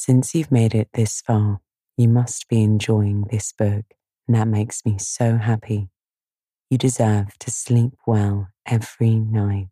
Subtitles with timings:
[0.00, 1.58] Since you've made it this far,
[1.96, 3.84] you must be enjoying this book,
[4.28, 5.88] and that makes me so happy.
[6.70, 9.70] You deserve to sleep well every night.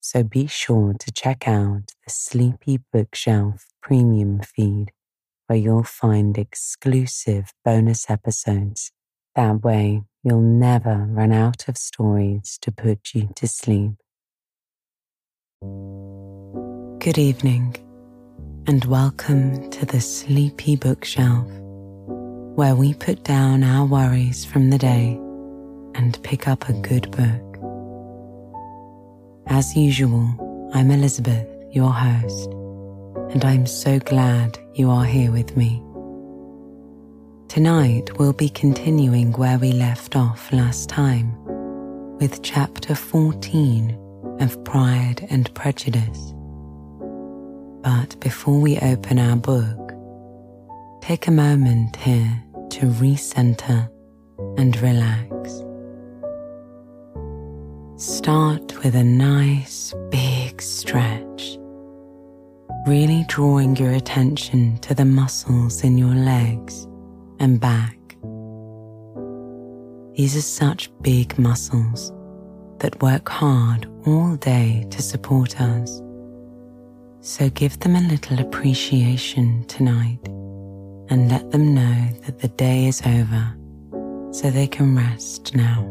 [0.00, 4.86] So be sure to check out the Sleepy Bookshelf premium feed,
[5.48, 8.90] where you'll find exclusive bonus episodes.
[9.34, 13.96] That way, you'll never run out of stories to put you to sleep.
[17.00, 17.76] Good evening,
[18.68, 21.46] and welcome to the Sleepy Bookshelf,
[22.54, 25.18] where we put down our worries from the day
[25.94, 27.56] and pick up a good book.
[29.46, 32.50] As usual, I'm Elizabeth, your host,
[33.32, 35.82] and I'm so glad you are here with me.
[37.48, 41.34] Tonight we'll be continuing where we left off last time
[42.18, 43.98] with chapter 14
[44.40, 46.34] of Pride and Prejudice.
[47.82, 49.92] But before we open our book,
[51.00, 53.88] take a moment here to recenter
[54.56, 55.62] and relax.
[57.96, 61.58] Start with a nice big stretch,
[62.86, 66.86] really drawing your attention to the muscles in your legs
[67.38, 67.96] and back.
[70.16, 72.12] These are such big muscles
[72.80, 76.02] that work hard all day to support us.
[77.28, 80.18] So give them a little appreciation tonight
[81.10, 83.54] and let them know that the day is over
[84.32, 85.84] so they can rest now.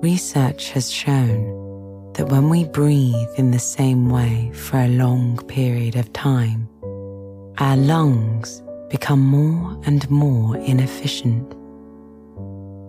[0.00, 5.96] Research has shown that when we breathe in the same way for a long period
[5.96, 6.68] of time,
[7.58, 11.56] our lungs become more and more inefficient.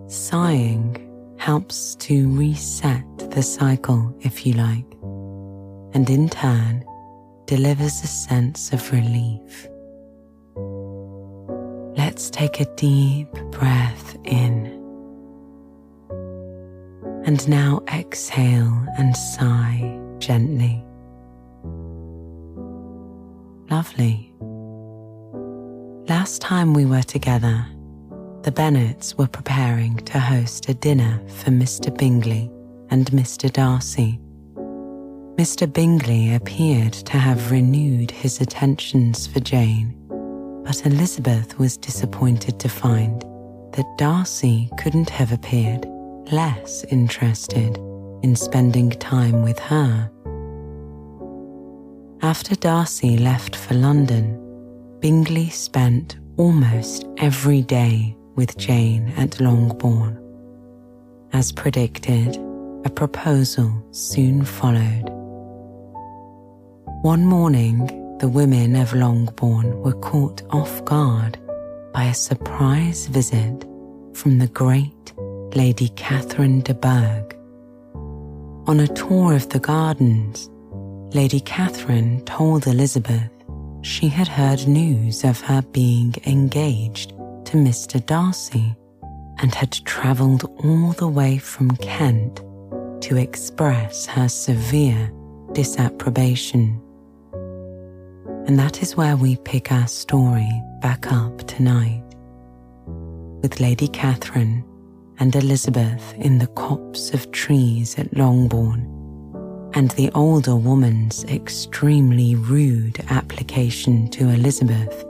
[0.08, 0.96] Sighing
[1.38, 4.90] helps to reset the cycle, if you like,
[5.94, 6.84] and in turn
[7.46, 9.68] delivers a sense of relief.
[11.96, 14.66] Let's take a deep breath in
[17.24, 20.84] and now exhale and sigh gently.
[23.70, 24.32] Lovely.
[26.08, 27.66] Last time we were together,
[28.42, 31.94] the Bennets were preparing to host a dinner for Mr.
[31.96, 32.50] Bingley
[32.90, 33.52] and Mr.
[33.52, 34.20] Darcy.
[35.36, 35.72] Mr.
[35.72, 39.94] Bingley appeared to have renewed his attentions for Jane,
[40.64, 43.22] but Elizabeth was disappointed to find
[43.72, 45.86] that Darcy couldn't have appeared
[46.32, 47.76] less interested
[48.22, 50.10] in spending time with her.
[52.22, 54.44] After Darcy left for London,
[54.98, 60.18] Bingley spent almost every day with Jane at Longbourn.
[61.32, 62.36] As predicted,
[62.88, 65.04] a proposal soon followed.
[67.02, 67.76] One morning,
[68.16, 71.38] the women of Longbourn were caught off guard
[71.92, 73.66] by a surprise visit
[74.14, 75.12] from the great
[75.54, 77.34] Lady Catherine de Bourgh.
[78.66, 80.48] On a tour of the gardens,
[81.14, 83.30] Lady Catherine told Elizabeth
[83.82, 87.10] she had heard news of her being engaged
[87.44, 88.04] to Mr.
[88.06, 88.74] Darcy
[89.40, 92.40] and had travelled all the way from Kent
[93.02, 95.10] to express her severe
[95.52, 96.80] disapprobation.
[98.46, 100.50] And that is where we pick our story
[100.80, 102.02] back up tonight.
[103.42, 104.64] With Lady Catherine
[105.18, 108.94] and Elizabeth in the copse of trees at Longbourn,
[109.74, 115.04] and the older woman's extremely rude application to Elizabeth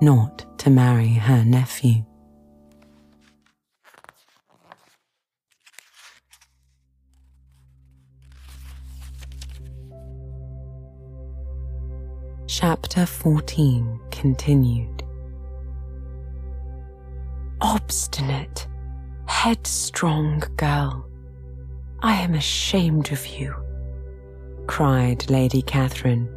[0.00, 2.04] not to marry her nephew.
[12.58, 15.02] Chapter 14 continued.
[17.60, 18.66] Obstinate
[19.26, 21.06] headstrong girl.
[22.00, 23.54] I am ashamed of you,
[24.66, 26.34] cried Lady Catherine.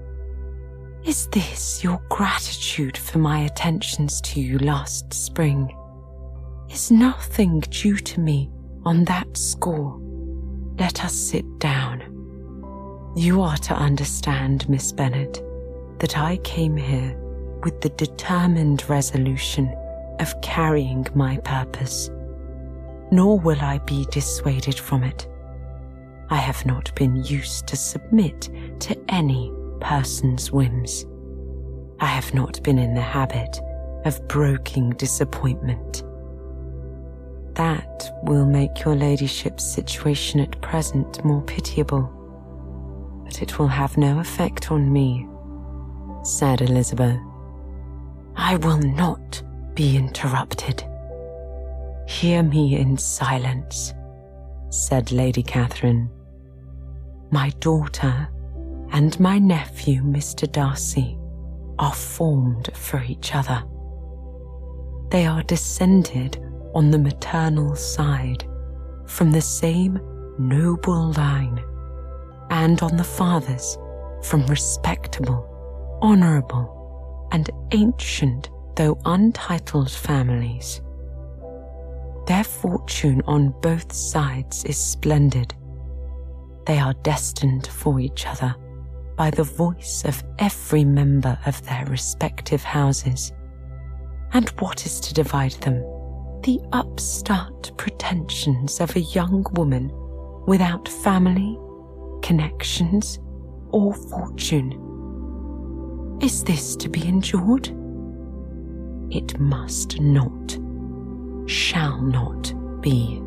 [1.06, 5.74] Is this your gratitude for my attentions to you last spring?
[6.70, 8.52] Is nothing due to me
[8.84, 9.98] on that score?
[10.78, 12.04] Let us sit down.
[13.16, 15.46] You are to understand, Miss Bennet,
[16.00, 17.16] that I came here
[17.64, 19.74] with the determined resolution
[20.20, 22.10] of carrying my purpose
[23.12, 25.28] nor will I be dissuaded from it.
[26.30, 28.50] I have not been used to submit
[28.82, 31.06] to any person's whims.
[32.00, 33.60] I have not been in the habit
[34.06, 36.04] of broking disappointment.
[37.56, 42.16] That will make your ladyship's situation at present more pitiable.
[43.26, 45.28] but it will have no effect on me,
[46.24, 47.20] said Elizabeth.
[48.36, 49.42] I will not
[49.74, 50.84] be interrupted.
[52.08, 53.94] Hear me in silence,
[54.70, 56.10] said Lady Catherine.
[57.32, 58.28] My daughter
[58.92, 60.52] and my nephew, Mr.
[60.52, 61.18] Darcy,
[61.78, 63.64] are formed for each other.
[65.12, 66.38] They are descended
[66.74, 68.46] on the maternal side
[69.06, 70.00] from the same
[70.38, 71.64] noble line,
[72.50, 73.78] and on the father's
[74.22, 75.49] from respectable,
[76.02, 80.82] honourable, and ancient though untitled families.
[82.28, 85.54] Their fortune on both sides is splendid.
[86.66, 88.56] They are destined for each other
[89.18, 93.34] by the voice of every member of their respective houses.
[94.32, 95.82] And what is to divide them?
[96.44, 99.92] The upstart pretensions of a young woman
[100.46, 101.60] without family,
[102.22, 103.20] connections,
[103.72, 104.89] or fortune.
[106.22, 107.68] Is this to be endured?
[109.10, 110.58] It must not,
[111.50, 113.22] shall not be.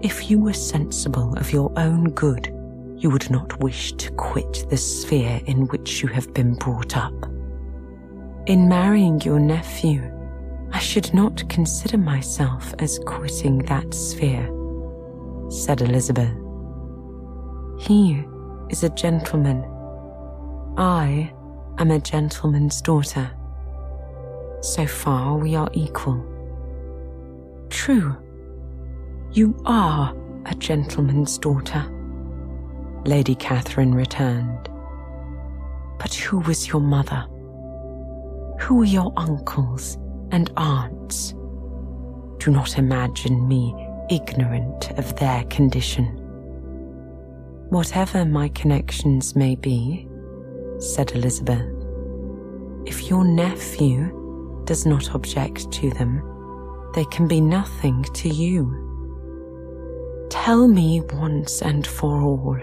[0.00, 2.46] If you were sensible of your own good,
[2.96, 7.12] you would not wish to quit the sphere in which you have been brought up.
[8.46, 10.08] In marrying your nephew,
[10.70, 14.48] I should not consider myself as quitting that sphere,
[15.48, 16.32] said Elizabeth.
[17.80, 18.22] He
[18.70, 19.64] is a gentleman.
[20.76, 21.32] I
[21.78, 23.30] am a gentleman's daughter.
[24.60, 26.24] So far we are equal.
[27.70, 28.16] True,
[29.30, 30.16] you are
[30.46, 31.84] a gentleman's daughter.
[33.04, 34.68] Lady Catherine returned.
[35.98, 37.24] But who was your mother?
[38.60, 39.96] Who are your uncles
[40.32, 41.34] and aunts?
[42.38, 43.74] Do not imagine me
[44.10, 46.06] ignorant of their condition.
[47.70, 50.08] Whatever my connections may be,
[50.78, 51.66] said Elizabeth,
[52.86, 56.22] if your nephew does not object to them,
[56.94, 58.80] they can be nothing to you.
[60.30, 62.58] Tell me once and for all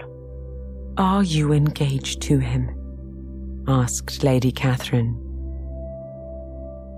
[0.98, 2.70] are you engaged to him?
[3.66, 5.14] asked Lady Catherine.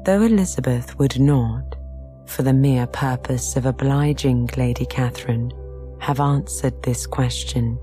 [0.04, 1.76] Though Elizabeth would not,
[2.26, 5.52] for the mere purpose of obliging Lady Catherine,
[6.00, 7.78] have answered this question,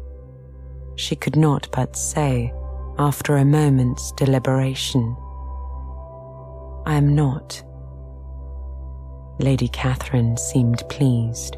[0.97, 2.53] she could not but say,
[3.01, 5.17] after a moment's deliberation,
[6.85, 7.63] I am not.
[9.39, 11.55] Lady Catherine seemed pleased.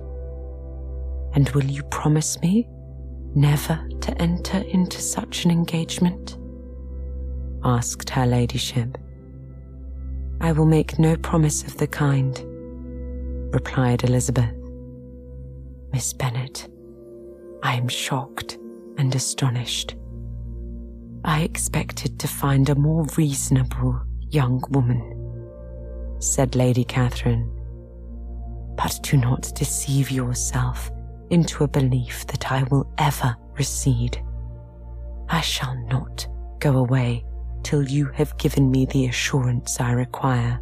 [1.33, 2.69] And will you promise me
[3.35, 6.37] never to enter into such an engagement?
[7.65, 8.97] asked her ladyship.
[10.39, 12.41] I will make no promise of the kind,
[13.53, 14.55] replied Elizabeth.
[15.91, 16.69] Miss Bennet,
[17.63, 18.57] I am shocked
[18.97, 19.95] and astonished.
[21.25, 27.49] I expected to find a more reasonable young woman, said Lady Catherine.
[28.75, 30.91] But do not deceive yourself
[31.29, 34.21] into a belief that I will ever recede.
[35.29, 36.27] I shall not
[36.59, 37.23] go away
[37.63, 40.59] till you have given me the assurance I require.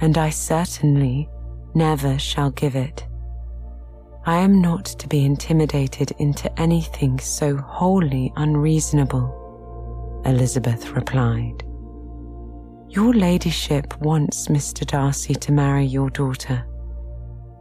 [0.00, 1.28] And I certainly
[1.74, 3.06] never shall give it.
[4.28, 11.62] I am not to be intimidated into anything so wholly unreasonable, Elizabeth replied.
[12.88, 14.84] Your ladyship wants Mr.
[14.84, 16.66] Darcy to marry your daughter.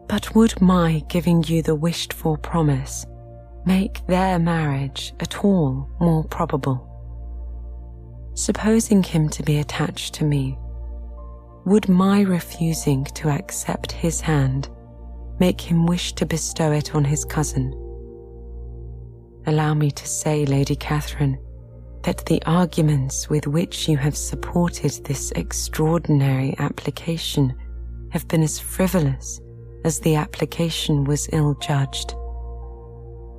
[0.10, 3.06] But would my giving you the wished for promise
[3.68, 6.90] make their marriage at all more probable?
[8.34, 10.58] Supposing him to be attached to me,
[11.64, 14.70] would my refusing to accept his hand
[15.40, 17.74] make him wish to bestow it on his cousin?
[19.48, 21.38] Allow me to say, Lady Catherine,
[22.04, 27.54] that the arguments with which you have supported this extraordinary application
[28.12, 29.42] have been as frivolous
[29.84, 32.16] as the application was ill judged.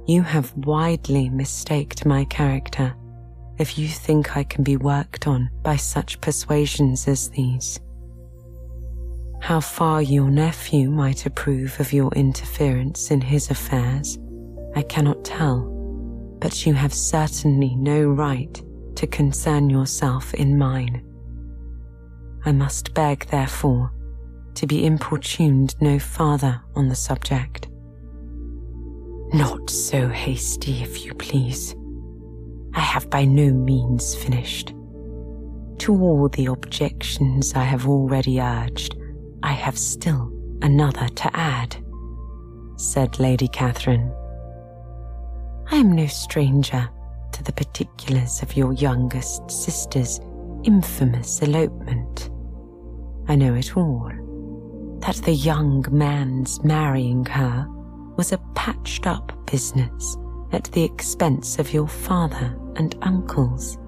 [0.06, 2.94] You have widely mistaked my character
[3.58, 7.80] if you think I can be worked on by such persuasions as these.
[9.40, 14.18] How far your nephew might approve of your interference in his affairs,
[14.74, 15.60] I cannot tell,
[16.40, 18.60] but you have certainly no right
[18.96, 21.02] to concern yourself in mine.
[22.44, 23.92] I must beg, therefore,
[24.54, 27.68] to be importuned no farther on the subject.
[29.32, 31.74] Not so hasty, if you please.
[32.74, 34.74] I have by no means finished.
[35.78, 38.96] To all the objections I have already urged,
[39.46, 41.76] I have still another to add,
[42.74, 44.12] said Lady Catherine.
[45.70, 46.88] I am no stranger
[47.30, 50.18] to the particulars of your youngest sister's
[50.64, 52.28] infamous elopement.
[53.28, 54.10] I know it all.
[55.06, 57.68] That the young man's marrying her
[58.16, 60.16] was a patched up business
[60.50, 63.78] at the expense of your father and uncles.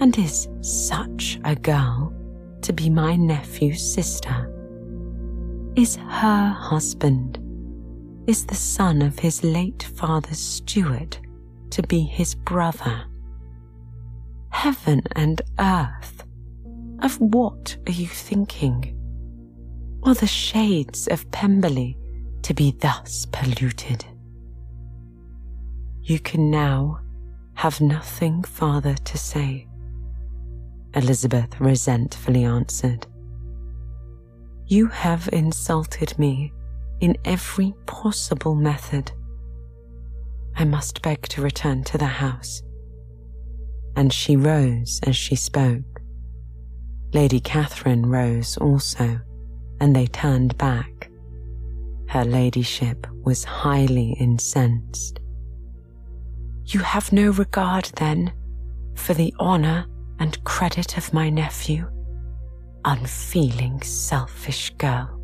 [0.00, 2.12] And is such a girl
[2.62, 4.52] to be my nephew's sister?
[5.76, 7.38] Is her husband,
[8.26, 11.16] is the son of his late father's steward,
[11.70, 13.04] to be his brother?
[14.50, 16.24] Heaven and earth,
[17.00, 18.94] of what are you thinking?
[20.02, 21.96] Are the shades of Pemberley
[22.42, 24.04] to be thus polluted?
[26.02, 27.00] You can now
[27.54, 29.67] have nothing farther to say,
[30.94, 33.06] Elizabeth resentfully answered.
[34.66, 36.52] You have insulted me
[37.00, 39.12] in every possible method.
[40.56, 42.62] I must beg to return to the house.
[43.96, 46.00] And she rose as she spoke.
[47.12, 49.20] Lady Catherine rose also,
[49.80, 51.10] and they turned back.
[52.08, 55.20] Her ladyship was highly incensed.
[56.66, 58.32] You have no regard, then,
[58.94, 59.86] for the honour
[60.18, 61.88] and credit of my nephew?
[62.84, 65.18] Unfeeling, selfish girl.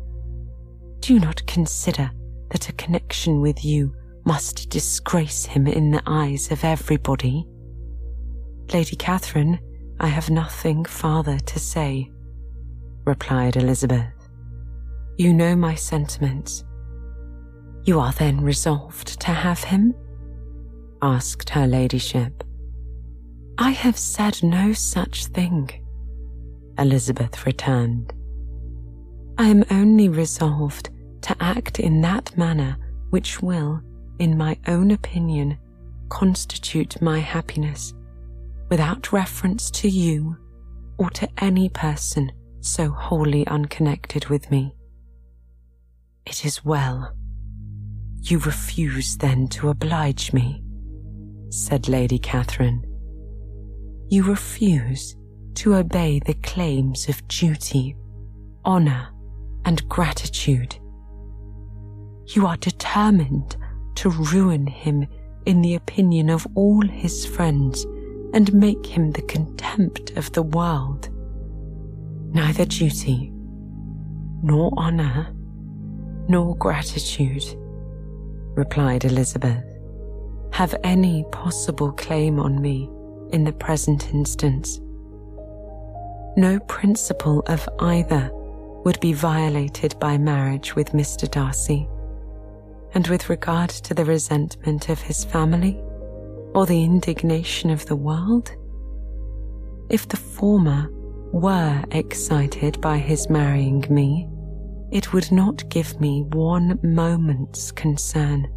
[0.99, 2.11] Do not consider
[2.51, 3.93] that a connection with you
[4.25, 7.45] must disgrace him in the eyes of everybody?
[8.73, 9.59] Lady Catherine,
[9.99, 12.11] I have nothing farther to say,
[13.05, 14.11] replied Elizabeth.
[15.17, 16.63] You know my sentiments.
[17.83, 19.93] You are then resolved to have him?
[21.01, 22.43] asked her ladyship.
[23.57, 25.69] I have said no such thing,
[26.77, 28.13] Elizabeth returned.
[29.37, 30.89] I am only resolved
[31.21, 32.77] to act in that manner
[33.09, 33.81] which will,
[34.19, 35.57] in my own opinion,
[36.09, 37.93] constitute my happiness,
[38.69, 40.37] without reference to you
[40.97, 42.31] or to any person
[42.61, 44.75] so wholly unconnected with me.
[46.25, 47.13] It is well.
[48.21, 50.65] You refuse then to oblige me
[51.55, 52.85] said Lady Catherine.
[54.09, 55.15] You refuse
[55.55, 57.95] to obey the claims of duty,
[58.65, 59.09] honour,
[59.65, 60.77] and gratitude.
[62.27, 63.57] You are determined
[63.95, 65.07] to ruin him
[65.45, 67.85] in the opinion of all his friends
[68.33, 71.09] and make him the contempt of the world.
[72.33, 73.31] Neither duty,
[74.43, 75.33] nor honour,
[76.27, 77.43] nor gratitude,
[78.55, 79.63] replied Elizabeth
[80.51, 82.89] have any possible claim on me
[83.31, 84.79] in the present instance.
[86.37, 88.29] No principle of either
[88.83, 91.29] would be violated by marriage with Mr.
[91.29, 91.87] Darcy.
[92.93, 95.79] And with regard to the resentment of his family
[96.53, 98.51] or the indignation of the world,
[99.89, 100.89] if the former
[101.31, 104.29] were excited by his marrying me,
[104.91, 108.47] it would not give me one moment's concern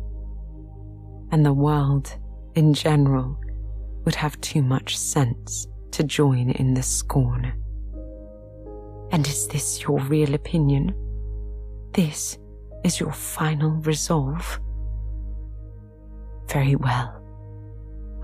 [1.30, 2.16] and the world
[2.54, 3.38] in general
[4.04, 7.52] would have too much sense to join in the scorn.
[9.10, 10.94] And is this your real opinion?
[11.92, 12.38] This
[12.84, 14.60] is your final resolve?
[16.48, 17.14] Very well.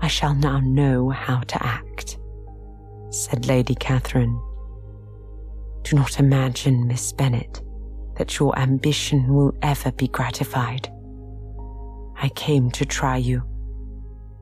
[0.01, 2.19] I shall now know how to act,
[3.09, 4.39] said Lady Catherine.
[5.83, 7.61] Do not imagine, Miss Bennet,
[8.17, 10.91] that your ambition will ever be gratified.
[12.17, 13.43] I came to try you.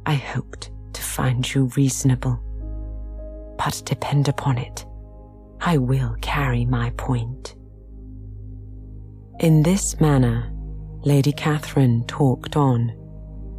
[0.05, 2.39] I hoped to find you reasonable.
[3.57, 4.85] But depend upon it,
[5.61, 7.55] I will carry my point.
[9.39, 10.51] In this manner,
[11.03, 12.93] Lady Catherine talked on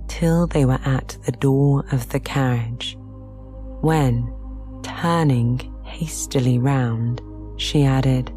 [0.08, 2.96] till they were at the door of the carriage,
[3.80, 4.32] when,
[4.82, 7.20] turning hastily round,
[7.56, 8.32] she added,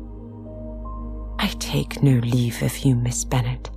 [1.39, 3.69] I take no leave of you, Miss Bennet.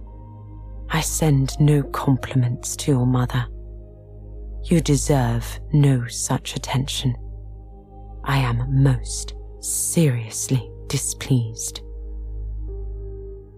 [0.91, 3.47] I send no compliments to your mother.
[4.65, 7.15] You deserve no such attention.
[8.25, 11.81] I am most seriously displeased.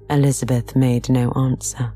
[0.09, 1.93] Elizabeth made no answer,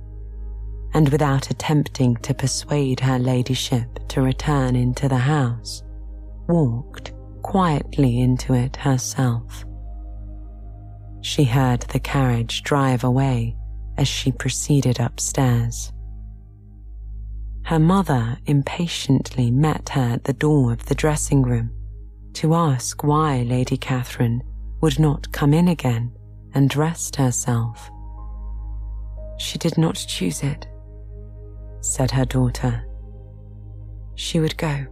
[0.95, 5.83] and without attempting to persuade her ladyship to return into the house,
[6.49, 9.65] walked quietly into it herself.
[11.21, 13.57] She heard the carriage drive away
[13.99, 15.93] as she proceeded upstairs.
[17.67, 21.73] Her mother impatiently met her at the door of the dressing room
[22.35, 24.43] to ask why Lady Catherine
[24.81, 26.13] would not come in again
[26.55, 27.91] and rest herself.
[29.39, 30.67] She did not choose it,
[31.81, 32.87] said her daughter
[34.15, 34.87] she would go.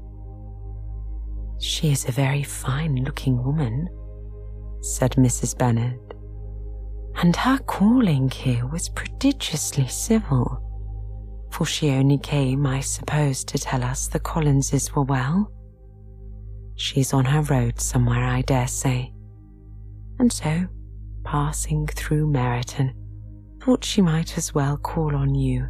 [1.61, 3.89] She is a very fine looking woman,
[4.83, 5.57] said Mrs.
[5.57, 6.15] Bennet,
[7.17, 10.61] and her calling here was prodigiously civil,
[11.55, 15.53] for she only came, I suppose, to tell us the Collinses were well.
[16.75, 19.13] She's on her road somewhere, I dare say,
[20.19, 20.67] and so,
[21.23, 22.93] passing through Meryton,
[23.63, 25.69] thought she might as well call on you.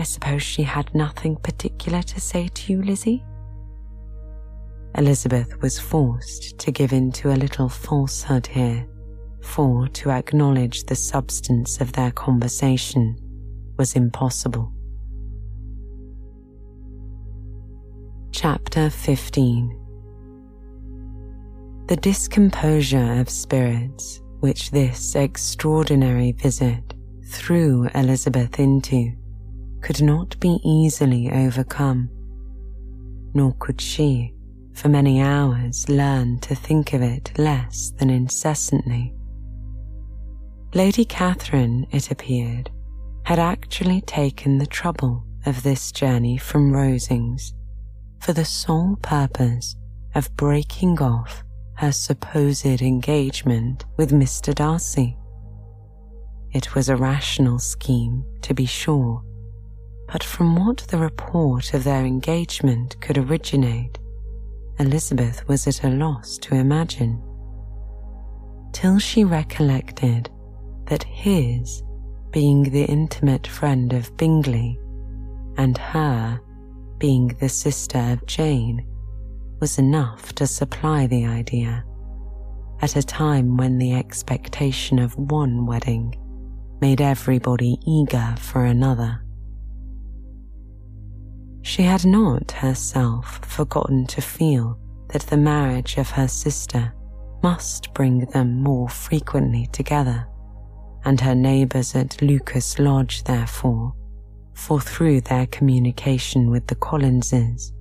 [0.00, 3.24] I suppose she had nothing particular to say to you, Lizzie?
[4.98, 8.88] Elizabeth was forced to give in to a little falsehood here,
[9.40, 13.16] for to acknowledge the substance of their conversation
[13.76, 14.72] was impossible.
[18.32, 19.68] Chapter 15
[21.88, 29.12] The discomposure of spirits which this extraordinary visit threw Elizabeth into
[29.80, 32.10] could not be easily overcome,
[33.34, 34.34] nor could she
[34.76, 39.14] for many hours learn to think of it less than incessantly.
[40.74, 42.70] Lady Catherine, it appeared,
[43.26, 47.54] had actually taken the trouble of this journey from Rosings
[48.20, 49.74] for the sole purpose
[50.14, 51.42] of breaking off
[51.74, 54.54] her supposed engagement with Mr.
[54.54, 55.16] Darcy.
[56.52, 59.24] It was a rational scheme, to be sure,
[60.06, 63.98] but from what the report of their engagement could originate,
[64.78, 67.20] Elizabeth was at a loss to imagine,
[68.70, 70.30] till she recollected
[70.84, 71.82] that his
[72.36, 74.78] being the intimate friend of Bingley
[75.56, 76.38] and her
[76.98, 78.86] being the sister of Jane
[79.58, 81.82] was enough to supply the idea
[82.82, 86.14] at a time when the expectation of one wedding
[86.82, 89.24] made everybody eager for another.
[91.62, 94.78] She had not herself forgotten to feel
[95.08, 96.92] that the marriage of her sister
[97.42, 100.28] must bring them more frequently together,
[101.06, 103.94] and her neighbours at Lucas Lodge, therefore,
[104.54, 107.72] for through their communication with the Collinses,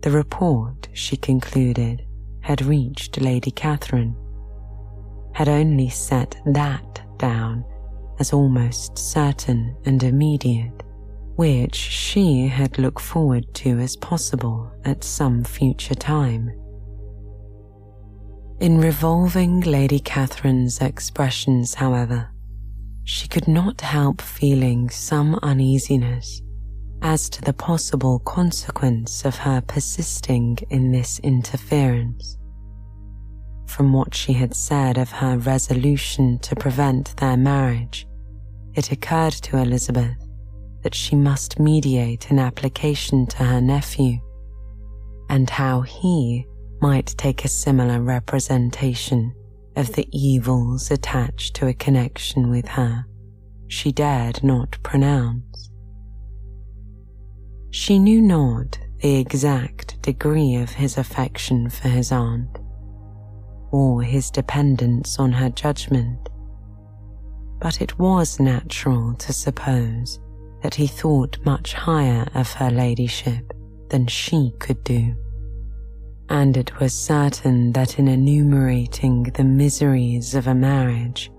[0.00, 2.02] the report, she concluded,
[2.40, 4.16] had reached Lady Catherine,
[5.34, 7.62] had only set that down
[8.18, 10.82] as almost certain and immediate
[11.36, 16.50] which she had looked forward to as possible at some future time.
[18.58, 22.30] In revolving Lady Catherine's expressions, however,
[23.08, 26.42] she could not help feeling some uneasiness
[27.02, 32.36] as to the possible consequence of her persisting in this interference.
[33.68, 38.08] From what she had said of her resolution to prevent their marriage,
[38.74, 40.16] it occurred to Elizabeth
[40.82, 44.18] that she must mediate an application to her nephew,
[45.30, 46.44] and how he
[46.80, 49.32] might take a similar representation
[49.76, 53.06] of the evils attached to a connection with her
[53.68, 55.70] she dared not pronounce.
[57.70, 62.58] She knew not the exact degree of his affection for his aunt,
[63.70, 66.28] or his dependence on her judgment,
[67.60, 70.20] but it was natural to suppose
[70.62, 73.52] that he thought much higher of her ladyship
[73.90, 75.14] than she could do.
[76.28, 81.30] And it was certain that in enumerating the miseries of a marriage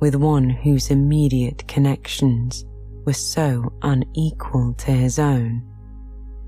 [0.00, 2.64] with one whose immediate connections
[3.04, 5.62] were so unequal to his own,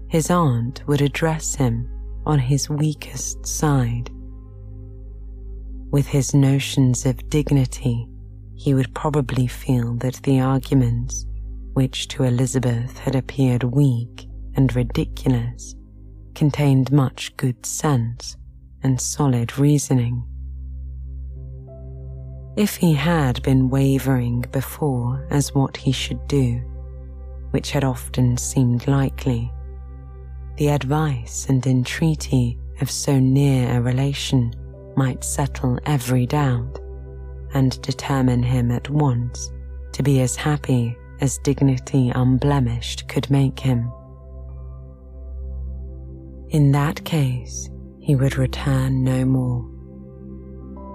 [0.09, 1.89] his aunt would address him
[2.25, 4.11] on his weakest side.
[5.91, 8.09] With his notions of dignity,
[8.55, 11.27] he would probably feel that the arguments
[11.75, 15.75] which to Elizabeth had appeared weak and ridiculous,
[16.35, 18.37] contained much good sense
[18.83, 20.25] and solid reasoning.
[22.57, 26.59] If he had been wavering before as what he should do,
[27.51, 29.51] which had often seemed likely,
[30.57, 34.53] the advice and entreaty of so near a relation
[34.97, 36.79] might settle every doubt
[37.55, 39.51] and determine him at once
[39.93, 43.91] to be as happy as dignity unblemished could make him.
[46.53, 49.67] In that case, he would return no more.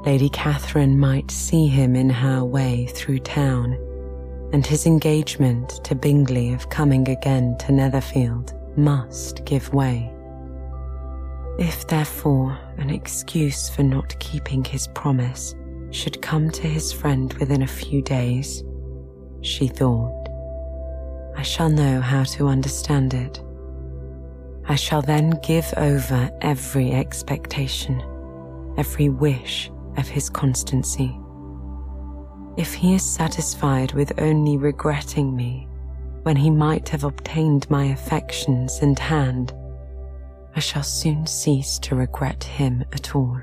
[0.06, 3.74] Lady Catherine might see him in her way through town,
[4.54, 10.14] and his engagement to Bingley of coming again to Netherfield must give way.
[11.58, 15.56] If therefore an excuse for not keeping his promise
[15.90, 18.64] should come to his friend within a few days,
[19.42, 20.30] she thought,
[21.36, 23.42] I shall know how to understand it,
[24.70, 28.04] I shall then give over every expectation,
[28.78, 31.18] every wish of his constancy.
[32.58, 35.68] If he is satisfied with only regretting me
[36.24, 39.54] when he might have obtained my affections and hand,
[40.56, 43.40] I shall soon cease to regret him at all.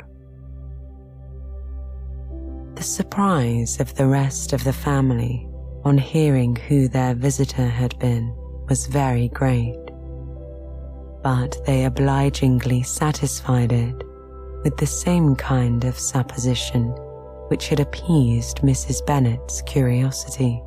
[2.75, 5.49] The surprise of the rest of the family
[5.85, 8.35] on hearing who their visitor had been
[8.69, 9.84] was very great,
[11.25, 13.97] but they obligingly satisfied it
[14.63, 16.85] with the same kind of supposition
[17.49, 19.05] which had appeased Mrs.
[19.07, 20.63] Bennet's curiosity.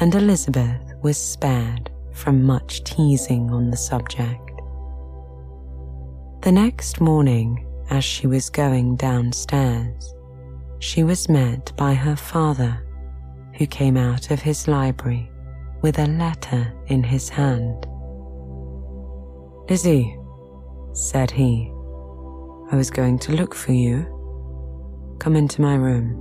[0.00, 4.50] And Elizabeth was spared from much teasing on the subject.
[6.42, 10.14] The next morning, as she was going downstairs,
[10.80, 12.86] she was met by her father,
[13.54, 15.30] who came out of his library
[15.80, 17.86] with a letter in his hand.
[19.70, 20.14] Lizzie,
[20.92, 21.70] said he,
[22.70, 24.04] I was going to look for you.
[25.20, 26.20] Come into my room.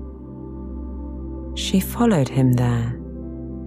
[1.58, 2.98] She followed him there,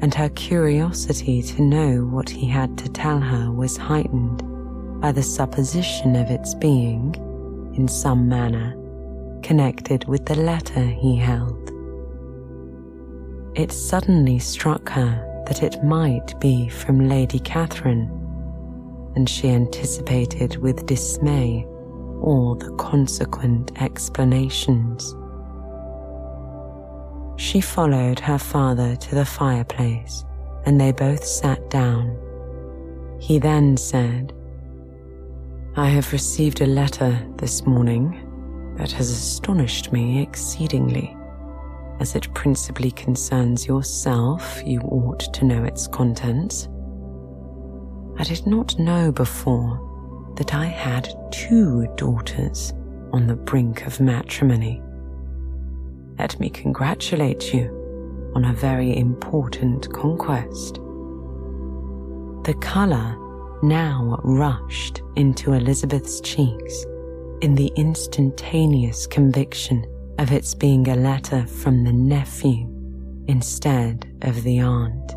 [0.01, 4.43] and her curiosity to know what he had to tell her was heightened
[5.03, 7.15] by the supposition of its being,
[7.75, 8.75] in some manner,
[9.43, 11.71] connected with the letter he held.
[13.55, 18.11] It suddenly struck her that it might be from Lady Catherine,
[19.17, 21.67] and she anticipated with dismay
[22.21, 25.15] all the consequent explanations.
[27.39, 30.25] She followed her father to the fireplace,
[30.65, 32.17] and they both sat down.
[33.21, 34.33] He then said,
[35.77, 41.17] I have received a letter this morning that has astonished me exceedingly.
[42.01, 46.69] As it principally concerns yourself, you ought to know its contents.
[48.19, 52.73] I did not know before that I had two daughters
[53.13, 54.83] on the brink of matrimony.
[56.19, 60.77] Let me congratulate you on a very important conquest.
[62.45, 63.19] The colour
[63.63, 66.87] now rushed into Elizabeth's cheeks
[67.43, 69.85] in the instantaneous conviction
[70.19, 72.67] of its being a letter from the nephew
[73.29, 75.13] instead of the aunt.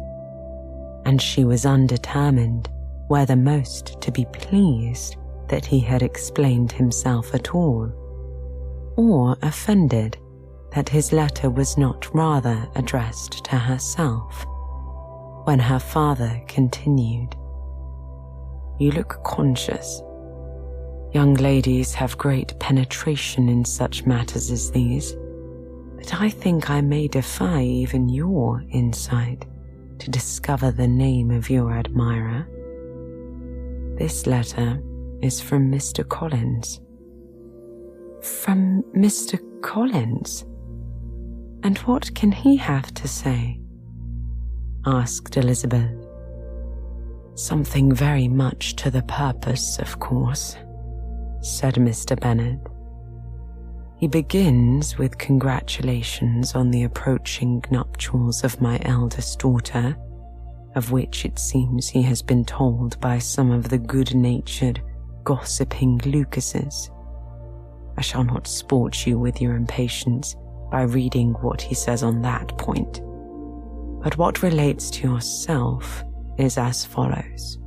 [1.05, 2.69] And she was undetermined
[3.09, 5.17] whether most to be pleased
[5.49, 7.91] that he had explained himself at all,
[8.95, 10.17] or offended
[10.73, 14.45] that his letter was not rather addressed to herself,
[15.43, 17.35] when her father continued,
[18.79, 20.01] You look conscious
[21.11, 25.15] Young ladies have great penetration in such matters as these,
[25.97, 29.47] but I think I may defy even your insight
[29.97, 32.47] to discover the name of your admirer.
[33.99, 34.81] This letter
[35.21, 36.07] is from Mr.
[36.07, 36.79] Collins.
[38.41, 39.37] From Mr.
[39.61, 40.45] Collins?
[41.63, 43.59] And what can he have to say?
[44.85, 45.91] asked Elizabeth.
[47.35, 50.55] Something very much to the purpose, of course
[51.41, 52.19] said Mr.
[52.19, 52.59] Bennet.
[53.97, 59.97] He begins with congratulations on the approaching nuptials of my eldest daughter,
[60.79, 64.81] of which it seems he has been told by some of the good natured,
[65.25, 66.89] gossiping Lucases.
[67.97, 70.37] I shall not sport you with your impatience
[70.71, 73.01] by reading what he says on that point.
[74.01, 76.05] But what relates to yourself
[76.37, 77.59] is as follows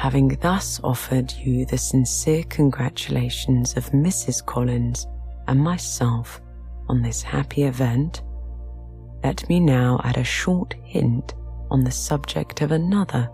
[0.00, 4.42] having thus offered you the sincere congratulations of Mrs.
[4.46, 5.06] Collins
[5.46, 6.40] and myself
[6.88, 8.22] on this happy event,
[9.22, 11.34] let me now add a short hint
[11.70, 13.30] on the subject of another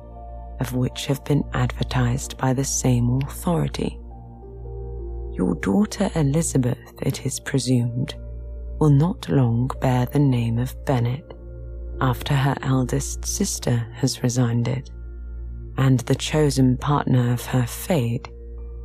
[0.61, 3.99] of which have been advertised by the same authority.
[5.33, 8.15] Your daughter Elizabeth, it is presumed,
[8.81, 11.35] will not long bear the name of Bennet
[12.01, 14.91] after her eldest sister has resigned it
[15.79, 18.29] and the chosen partner of her fate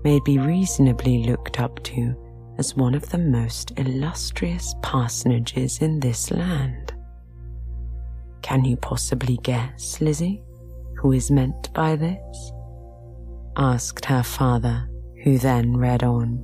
[0.04, 2.16] may be reasonably looked up to
[2.58, 6.81] as one of the most illustrious parsonages in this land.
[8.42, 10.44] Can you possibly guess, Lizzie,
[10.98, 12.52] who is meant by this?
[13.58, 14.90] asked her father,
[15.24, 16.38] who then read on.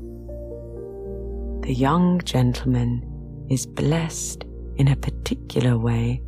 [1.64, 6.22] The young gentleman is blessed in a particular way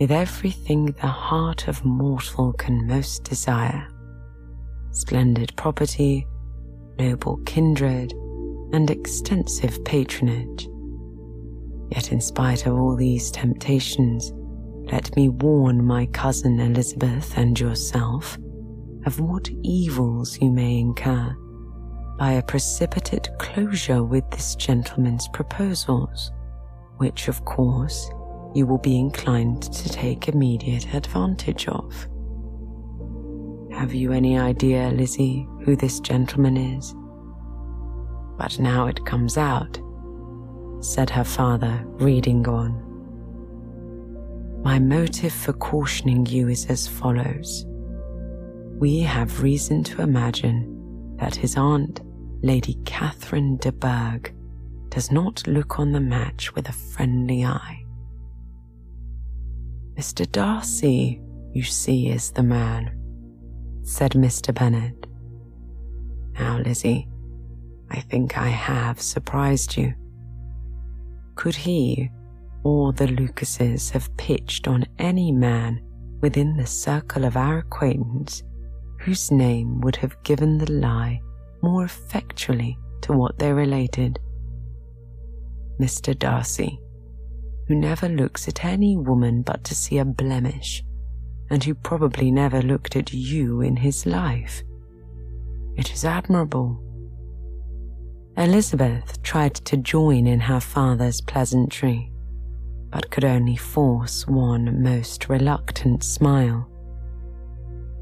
[0.00, 3.88] with everything the heart of mortal can most desire
[4.92, 6.26] splendid property,
[6.98, 8.12] noble kindred,
[8.72, 10.68] and extensive patronage.
[11.90, 14.32] Yet, in spite of all these temptations,
[14.92, 18.36] let me warn my cousin Elizabeth and yourself
[19.06, 21.34] of what evils you may incur
[22.18, 26.30] by a precipitate closure with this gentleman's proposals,
[26.98, 28.10] which, of course,
[28.54, 32.06] you will be inclined to take immediate advantage of.
[33.72, 36.94] Have you any idea, Lizzie, who this gentleman is?
[38.36, 39.80] But now it comes out,
[40.80, 42.91] said her father, reading on.
[44.62, 47.66] My motive for cautioning you is as follows.
[48.78, 52.00] We have reason to imagine that his aunt,
[52.42, 54.32] Lady Catherine de Bourgh,
[54.88, 57.84] does not look on the match with a friendly eye.
[59.94, 60.30] Mr.
[60.30, 61.20] Darcy,
[61.52, 62.96] you see, is the man,
[63.82, 64.54] said Mr.
[64.54, 65.06] Bennet.
[66.38, 67.08] Now, Lizzie,
[67.90, 69.94] I think I have surprised you.
[71.34, 72.10] Could he
[72.64, 75.80] or the Lucases have pitched on any man
[76.20, 78.42] within the circle of our acquaintance
[79.00, 81.20] whose name would have given the lie
[81.62, 84.18] more effectually to what they related?
[85.80, 86.16] Mr.
[86.16, 86.78] Darcy,
[87.66, 90.84] who never looks at any woman but to see a blemish,
[91.50, 94.62] and who probably never looked at you in his life.
[95.76, 96.80] It is admirable.
[98.36, 102.11] Elizabeth tried to join in her father's pleasantry
[102.92, 106.68] but could only force one most reluctant smile.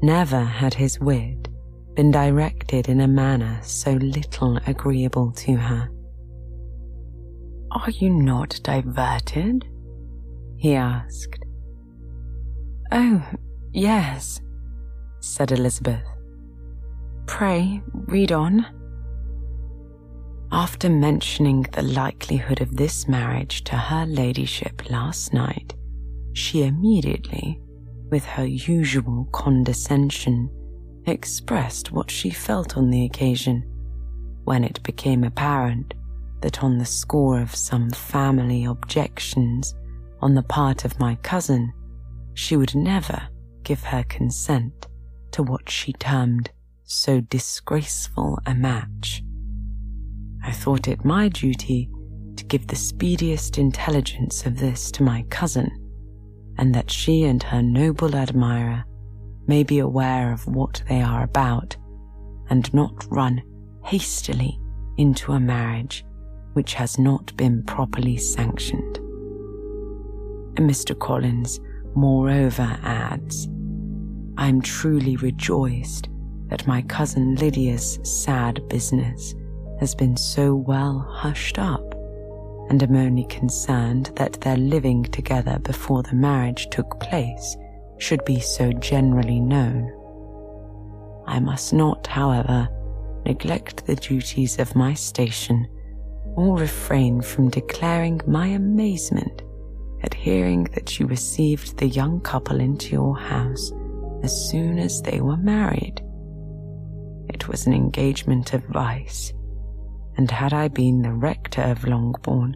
[0.01, 1.47] Never had his wit
[1.95, 5.89] been directed in a manner so little agreeable to her.
[7.71, 9.65] Are you not diverted?
[10.57, 11.39] he asked.
[12.91, 13.25] Oh,
[13.71, 14.41] yes,
[15.21, 16.05] said Elizabeth.
[17.25, 18.65] Pray, read on.
[20.53, 25.73] After mentioning the likelihood of this marriage to her ladyship last night,
[26.33, 27.61] she immediately,
[28.09, 30.49] with her usual condescension,
[31.05, 33.63] expressed what she felt on the occasion,
[34.43, 35.93] when it became apparent
[36.41, 39.73] that on the score of some family objections
[40.19, 41.71] on the part of my cousin,
[42.33, 43.29] she would never
[43.63, 44.87] give her consent
[45.31, 46.51] to what she termed
[46.83, 49.23] so disgraceful a match.
[50.43, 51.89] I thought it my duty
[52.35, 55.69] to give the speediest intelligence of this to my cousin,
[56.57, 58.83] and that she and her noble admirer
[59.47, 61.75] may be aware of what they are about,
[62.49, 63.41] and not run
[63.83, 64.59] hastily
[64.97, 66.05] into a marriage
[66.53, 68.97] which has not been properly sanctioned.
[70.57, 70.97] And Mr.
[70.97, 71.59] Collins,
[71.95, 73.47] moreover, adds,
[74.37, 76.09] I am truly rejoiced
[76.47, 79.33] that my cousin Lydia's sad business
[79.81, 81.95] has been so well hushed up,
[82.69, 87.57] and am only concerned that their living together before the marriage took place
[87.97, 89.91] should be so generally known.
[91.25, 92.69] I must not, however,
[93.25, 95.67] neglect the duties of my station
[96.35, 99.41] or refrain from declaring my amazement
[100.03, 103.71] at hearing that you received the young couple into your house
[104.21, 106.01] as soon as they were married.
[107.29, 109.33] It was an engagement of vice,
[110.21, 112.55] and had I been the rector of Longbourn,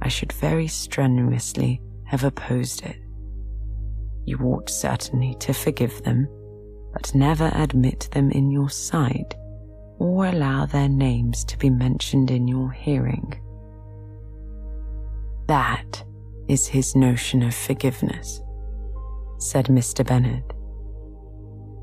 [0.00, 2.96] I should very strenuously have opposed it.
[4.24, 6.26] You ought certainly to forgive them,
[6.94, 9.34] but never admit them in your sight
[9.98, 13.38] or allow their names to be mentioned in your hearing.
[15.46, 16.02] That
[16.48, 18.40] is his notion of forgiveness,
[19.36, 20.06] said Mr.
[20.06, 20.54] Bennet.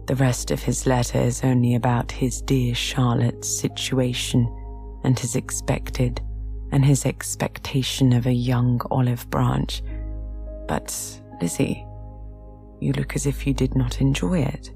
[0.07, 4.51] The rest of his letter is only about his dear Charlotte's situation
[5.03, 6.21] and his expected
[6.71, 9.81] and his expectation of a young olive branch.
[10.67, 11.85] But, Lizzie,
[12.79, 14.71] you look as if you did not enjoy it.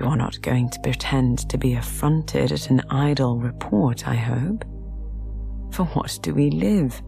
[0.00, 4.64] You are not going to pretend to be affronted at an idle report, I hope.
[5.72, 7.00] For what do we live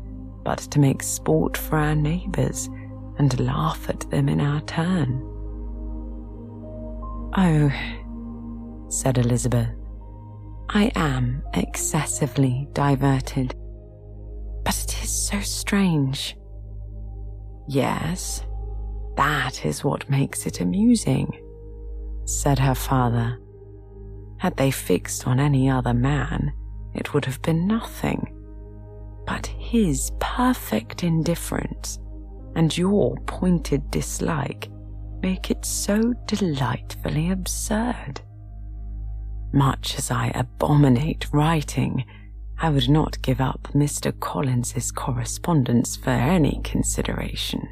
[0.45, 2.69] but to make sport for our neighbours
[3.19, 5.23] and laugh at them in our turn?
[7.37, 7.73] Oh,
[8.89, 9.69] said Elizabeth,
[10.69, 13.55] I am excessively diverted.
[14.65, 16.37] But it is so strange.
[17.69, 18.45] Yes,
[19.17, 21.31] that is what makes it amusing,
[22.25, 23.39] said her father.
[24.39, 26.53] Had they fixed on any other man,
[26.95, 28.31] it would have been nothing.
[29.27, 31.99] But his perfect indifference
[32.57, 34.69] and your pointed dislike
[35.23, 38.21] make it so delightfully absurd.
[39.55, 42.05] Much as I abominate writing,
[42.59, 44.13] I would not give up Mr.
[44.19, 47.63] Collins's correspondence for any consideration.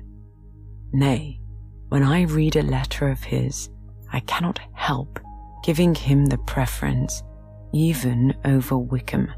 [0.92, 1.40] Nay,
[1.88, 3.68] when I read a letter of his,
[4.12, 5.18] I cannot help
[5.64, 7.24] giving him the preference,
[7.72, 9.32] even over Wickham.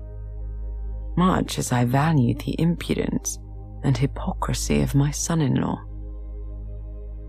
[1.16, 3.38] Much as I value the impudence
[3.84, 5.82] and hypocrisy of my son in law.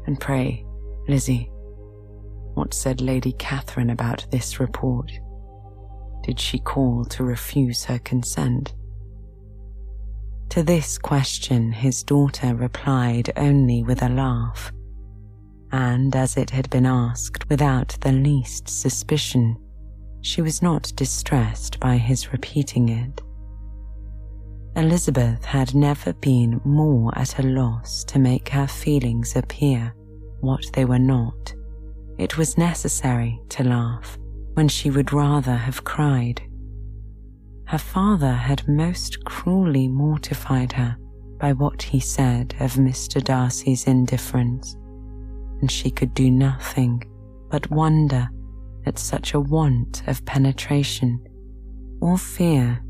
[0.07, 0.65] And pray,
[1.07, 1.49] Lizzie,
[2.55, 5.11] what said Lady Catherine about this report?
[6.23, 8.73] Did she call to refuse her consent?
[10.49, 14.71] To this question, his daughter replied only with a laugh,
[15.71, 19.57] and as it had been asked without the least suspicion,
[20.21, 23.21] she was not distressed by his repeating it.
[24.77, 29.93] Elizabeth had never been more at a loss to make her feelings appear
[30.41, 31.53] what they were not.
[32.17, 34.17] It was necessary to laugh
[34.53, 36.41] when she would rather have cried.
[37.65, 40.97] Her father had most cruelly mortified her
[41.39, 43.21] by what he said of Mr.
[43.21, 44.75] Darcy's indifference,
[45.59, 47.03] and she could do nothing
[47.49, 48.29] but wonder
[48.85, 51.19] at such a want of penetration,
[52.01, 52.81] or fear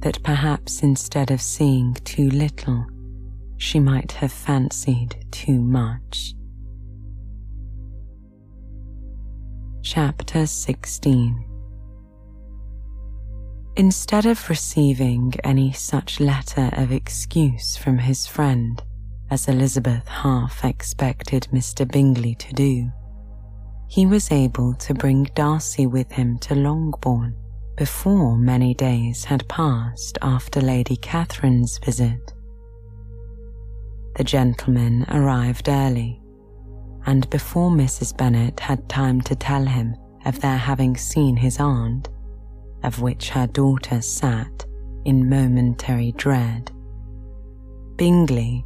[0.00, 2.84] that perhaps instead of seeing too little,
[3.56, 6.34] she might have fancied too much.
[9.86, 11.44] Chapter 16
[13.76, 18.82] Instead of receiving any such letter of excuse from his friend
[19.30, 21.86] as Elizabeth half expected Mr.
[21.86, 22.90] Bingley to do,
[23.86, 27.36] he was able to bring Darcy with him to Longbourn
[27.76, 32.32] before many days had passed after Lady Catherine's visit.
[34.16, 36.23] The gentleman arrived early
[37.06, 38.16] and before Mrs.
[38.16, 42.08] Bennet had time to tell him of their having seen his aunt,
[42.82, 44.64] of which her daughter sat
[45.04, 46.70] in momentary dread,
[47.96, 48.64] Bingley,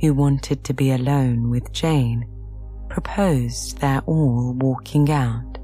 [0.00, 2.26] who wanted to be alone with Jane,
[2.88, 5.58] proposed their all walking out.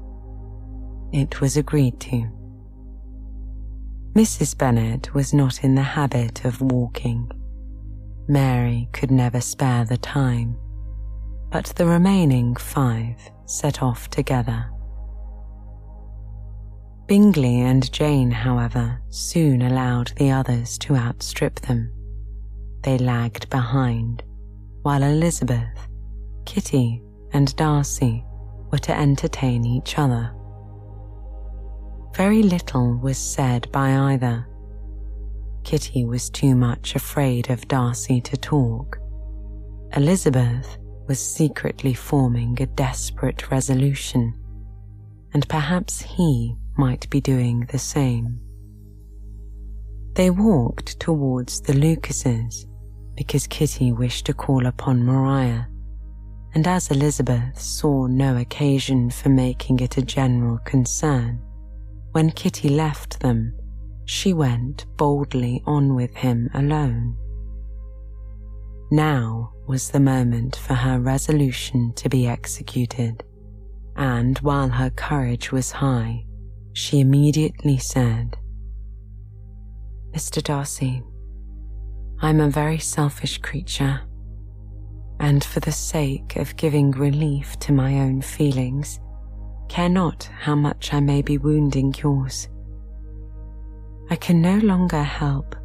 [1.13, 2.27] It was agreed to.
[4.13, 4.57] Mrs.
[4.57, 7.31] Bennet was not in the habit of walking.
[8.27, 10.57] Mary could never spare the time
[11.57, 14.69] but the remaining five set off together.
[17.07, 21.91] Bingley and Jane, however, soon allowed the others to outstrip them.
[22.83, 24.21] They lagged behind,
[24.83, 25.87] while Elizabeth,
[26.45, 27.01] Kitty,
[27.33, 28.23] and Darcy
[28.71, 30.31] were to entertain each other.
[32.15, 34.47] Very little was said by either.
[35.63, 38.99] Kitty was too much afraid of Darcy to talk.
[39.95, 44.33] Elizabeth was secretly forming a desperate resolution,
[45.33, 48.39] and perhaps he might be doing the same.
[50.13, 52.67] They walked towards the Lucases
[53.15, 55.67] because Kitty wished to call upon Maria,
[56.53, 61.41] and as Elizabeth saw no occasion for making it a general concern,
[62.11, 63.53] when Kitty left them,
[64.05, 67.15] she went boldly on with him alone.
[68.89, 73.23] Now was the moment for her resolution to be executed,
[73.97, 76.25] and while her courage was high,
[76.73, 78.37] she immediately said,
[80.13, 80.41] Mr.
[80.41, 81.03] Darcy,
[82.21, 84.01] I'm a very selfish creature,
[85.19, 88.99] and for the sake of giving relief to my own feelings,
[89.67, 92.47] care not how much I may be wounding yours.
[94.09, 95.55] I can no longer help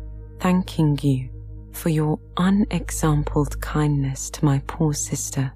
[0.41, 1.31] thanking you
[1.73, 5.53] for your unexampled kindness to my poor sister.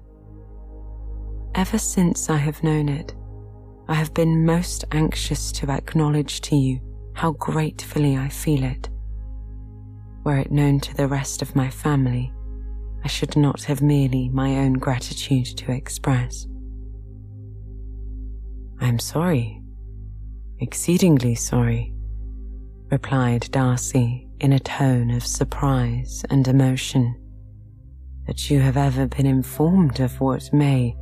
[1.55, 3.15] Ever since I have known it,
[3.87, 6.79] I have been most anxious to acknowledge to you
[7.13, 8.89] how gratefully I feel it.
[10.23, 12.33] Were it known to the rest of my family,
[13.03, 16.45] I should not have merely my own gratitude to express.
[18.81, 19.61] I am sorry,
[20.59, 21.93] exceedingly sorry,
[22.91, 27.15] replied Darcy in a tone of surprise and emotion
[28.27, 30.95] that you have ever been informed of what may,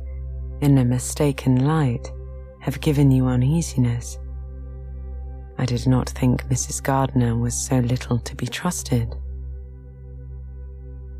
[0.60, 2.10] in a mistaken light,
[2.60, 4.18] have given you uneasiness.
[5.58, 6.82] I did not think Mrs.
[6.82, 9.14] Gardiner was so little to be trusted.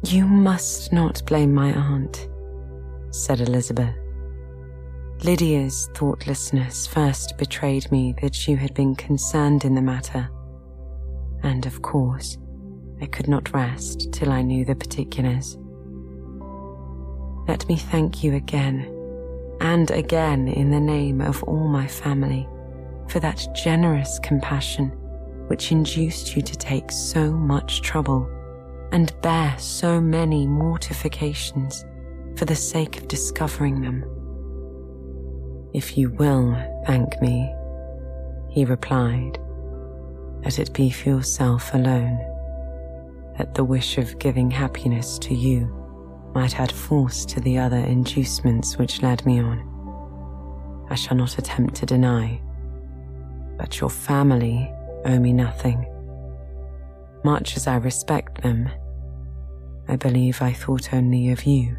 [0.05, 2.28] You must not blame my aunt,
[3.11, 3.95] said Elizabeth.
[5.24, 10.30] Lydia's thoughtlessness first betrayed me that you had been concerned in the matter
[11.47, 12.38] and of course,
[13.01, 15.57] I could not rest till I knew the particulars.
[17.47, 18.92] Let me thank you again
[19.61, 22.49] and again in the name of all my family
[23.09, 24.88] for that generous compassion
[25.47, 28.28] which induced you to take so much trouble
[28.90, 31.84] and bear so many mortifications
[32.36, 34.05] for the sake of discovering them.
[35.72, 37.55] If you will thank me,
[38.51, 39.38] he replied,
[40.45, 42.18] let it be for yourself alone,
[43.39, 45.66] that the wish of giving happiness to you
[46.34, 50.87] might add force to the other inducements which led me on.
[50.91, 52.41] I shall not attempt to deny,
[53.57, 54.70] but your family
[55.05, 55.87] owe me nothing.
[57.24, 58.68] Much as I respect them,
[59.89, 61.76] I believe I thought only of you.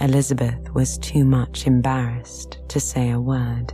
[0.00, 3.72] Elizabeth was too much embarrassed to say a word.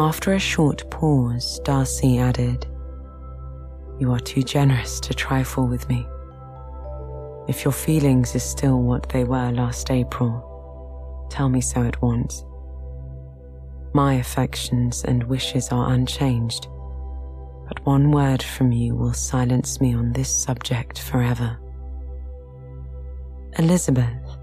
[0.00, 2.68] After a short pause, Darcy added,
[3.98, 6.06] You are too generous to trifle with me.
[7.48, 12.44] If your feelings are still what they were last April, tell me so at once.
[13.92, 16.68] My affections and wishes are unchanged,
[17.66, 21.58] but one word from you will silence me on this subject forever.
[23.58, 24.38] Elizabeth,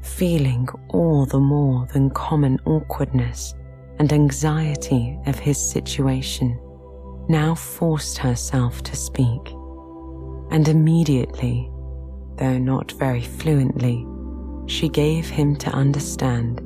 [0.00, 3.56] feeling all the more than common awkwardness
[3.98, 6.58] and anxiety of his situation,
[7.28, 9.52] now forced herself to speak,
[10.50, 11.70] and immediately,
[12.36, 14.06] though not very fluently,
[14.66, 16.60] she gave him to understand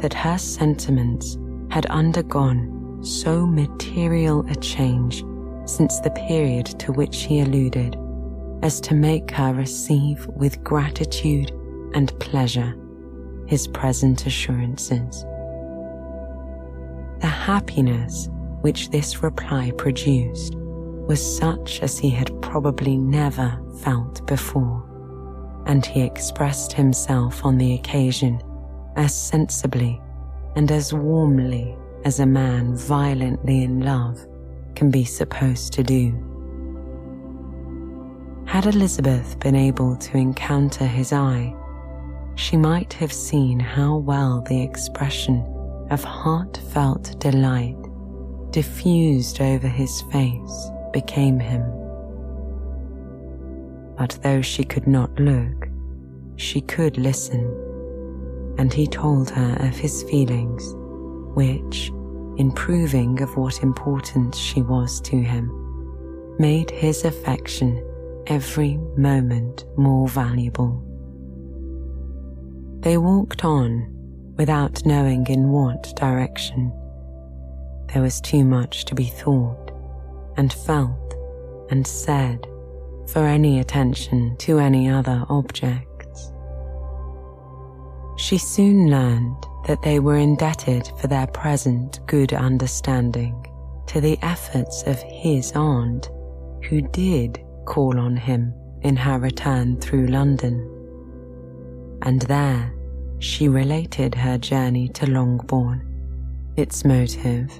[0.00, 1.36] that her sentiments
[1.70, 5.24] had undergone so material a change
[5.64, 7.96] since the period to which he alluded
[8.62, 11.50] as to make her receive with gratitude
[11.94, 12.76] and pleasure
[13.46, 15.24] his present assurances.
[17.20, 18.30] The happiness
[18.62, 24.82] which this reply produced was such as he had probably never felt before,
[25.66, 28.40] and he expressed himself on the occasion
[28.96, 30.00] as sensibly
[30.56, 34.18] and as warmly as a man violently in love
[34.74, 36.14] can be supposed to do.
[38.46, 41.54] Had Elizabeth been able to encounter his eye,
[42.36, 45.44] she might have seen how well the expression
[45.90, 47.76] of heartfelt delight
[48.50, 51.62] diffused over his face became him.
[53.96, 55.68] But though she could not look,
[56.36, 57.44] she could listen,
[58.58, 60.74] and he told her of his feelings,
[61.34, 61.88] which,
[62.38, 65.50] in proving of what importance she was to him,
[66.38, 67.84] made his affection
[68.26, 70.82] every moment more valuable.
[72.80, 73.89] They walked on
[74.40, 76.72] without knowing in what direction.
[77.92, 79.70] There was too much to be thought
[80.38, 81.14] and felt
[81.70, 82.46] and said
[83.12, 86.32] for any attention to any other objects.
[88.16, 93.44] She soon learned that they were indebted for their present good understanding
[93.88, 96.08] to the efforts of his aunt,
[96.64, 100.66] who did call on him in her return through London.
[102.00, 102.72] And there
[103.20, 105.86] she related her journey to Longbourn,
[106.56, 107.50] its motive,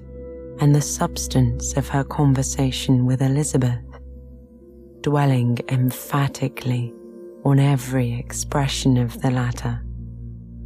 [0.58, 3.84] and the substance of her conversation with Elizabeth,
[5.02, 6.92] dwelling emphatically
[7.44, 9.82] on every expression of the latter,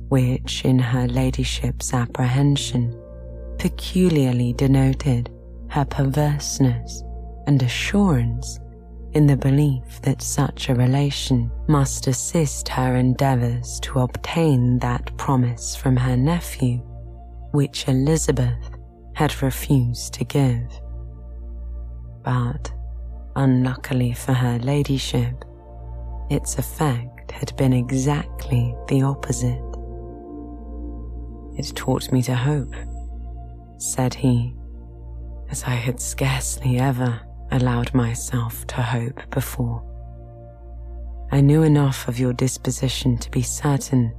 [0.09, 2.97] which, in her ladyship's apprehension,
[3.59, 5.28] peculiarly denoted
[5.68, 7.03] her perverseness
[7.47, 8.61] and assurance
[9.15, 15.77] in the belief that such a relation must assist her endeavours to obtain that promise
[15.77, 16.79] from her nephew
[17.53, 18.71] which Elizabeth
[19.15, 20.69] had refused to give.
[22.25, 22.73] But,
[23.37, 25.45] unluckily for her ladyship,
[26.29, 29.62] its effect had been exactly the opposite.
[31.57, 32.75] It taught me to hope,
[33.79, 34.53] said he,
[35.51, 37.21] as I had scarcely ever
[37.55, 39.83] allowed myself to hope before.
[41.31, 44.13] I knew enough of your disposition to be certain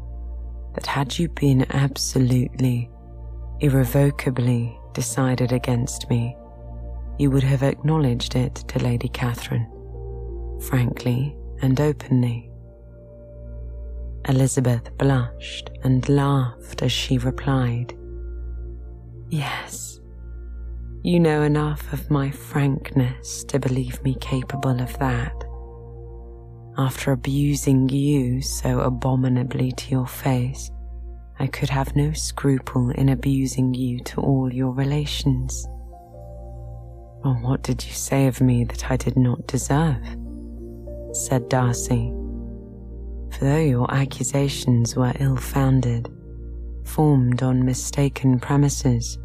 [0.74, 2.90] that had you been absolutely,
[3.60, 6.36] irrevocably decided against me,
[7.18, 9.70] you would have acknowledged it to Lady Catherine,
[10.68, 12.50] frankly and openly.
[14.28, 17.94] Elizabeth blushed and laughed as she replied,
[19.30, 19.95] Yes,
[21.06, 25.36] you know enough of my frankness to believe me capable of that.
[26.80, 30.72] After abusing you so abominably to your face,
[31.38, 35.68] I could have no scruple in abusing you to all your relations.
[37.24, 40.04] Well, what did you say of me that I did not deserve?
[41.12, 42.12] said Darcy.
[43.30, 46.10] For though your accusations were ill founded,
[46.84, 49.20] formed on mistaken premises,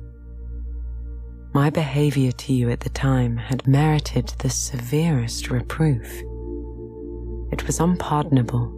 [1.53, 6.07] my behavior to you at the time had merited the severest reproof.
[7.53, 8.77] It was unpardonable.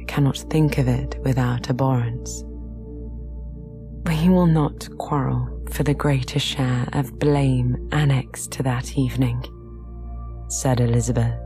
[0.00, 2.42] I cannot think of it without abhorrence.
[4.06, 9.44] We will not quarrel for the greater share of blame annexed to that evening,
[10.48, 11.38] said Elizabeth.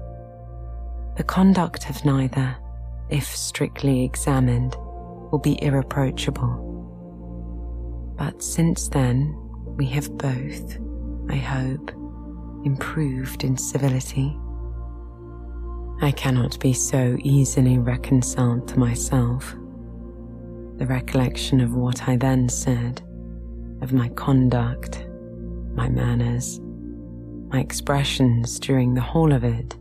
[1.17, 2.57] The conduct of neither,
[3.11, 4.75] if strictly examined,
[5.31, 6.65] will be irreproachable.
[8.17, 9.37] But since then,
[9.79, 10.77] we have both,
[11.31, 11.93] I hope,
[12.65, 14.37] improved in civility.
[16.03, 19.55] I cannot be so easily reconciled to myself
[20.79, 23.03] the recollection of what I then said,
[23.81, 25.07] of my conduct,
[25.75, 26.61] my manners,
[27.49, 29.77] my expressions during the whole of it,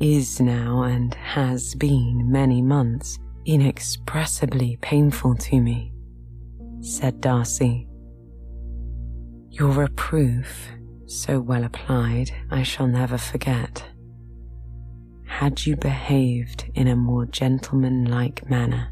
[0.00, 5.92] is now and has been many months inexpressibly painful to me,
[6.80, 7.88] said Darcy.
[9.54, 10.70] Your reproof,
[11.04, 13.84] so well applied, I shall never forget.
[15.26, 18.90] Had you behaved in a more gentlemanlike manner,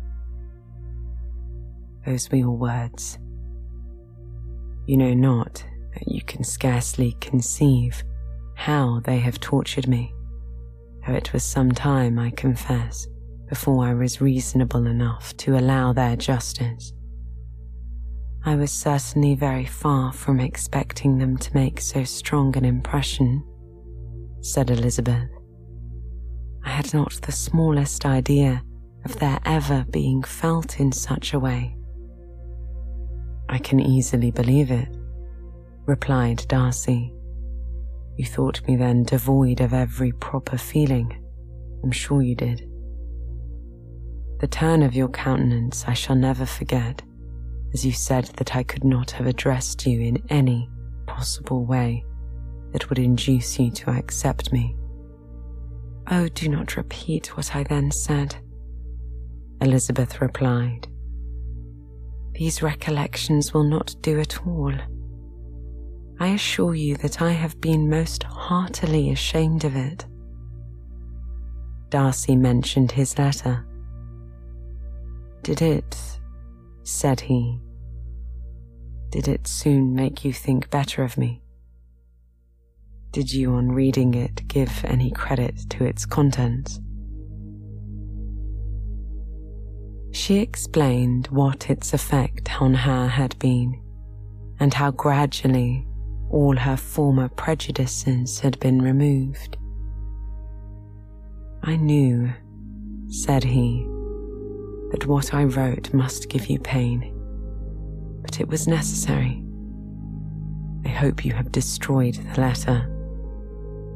[2.05, 3.19] those were your words.
[4.87, 8.05] You know not that you can scarcely conceive
[8.55, 10.13] how they have tortured me,
[11.07, 13.09] though it was some time, I confess,
[13.49, 16.93] before I was reasonable enough to allow their justice.
[18.43, 23.45] I was certainly very far from expecting them to make so strong an impression,
[24.41, 25.29] said Elizabeth.
[26.65, 28.63] I had not the smallest idea
[29.05, 31.77] of their ever being felt in such a way.
[33.51, 34.89] I can easily believe it,
[35.85, 37.13] replied Darcy.
[38.17, 41.23] You thought me then devoid of every proper feeling.
[41.85, 42.67] I'm sure you did.
[44.41, 47.03] The turn of your countenance I shall never forget,
[47.73, 50.69] as you said that I could not have addressed you in any
[51.07, 52.05] possible way
[52.73, 54.77] that would induce you to accept me.
[56.11, 58.37] Oh, do not repeat what I then said,
[59.61, 60.89] Elizabeth replied.
[62.33, 64.73] These recollections will not do at all.
[66.19, 70.07] I assure you that I have been most heartily ashamed of it.
[71.91, 73.67] Darcy mentioned his letter.
[75.43, 76.20] Did it,
[76.91, 77.61] said he,
[79.11, 81.43] did it soon make you think better of me?
[83.13, 86.81] Did you, on reading it, give any credit to its contents?
[90.13, 93.83] She explained what its effect on her had been,
[94.61, 95.87] and how gradually
[96.31, 99.57] all her former prejudices had been removed.
[101.63, 102.33] I knew,
[103.09, 103.87] said he,
[104.91, 107.13] that what I wrote must give you pain,
[108.23, 109.43] but it was necessary.
[110.85, 112.87] I hope you have destroyed the letter.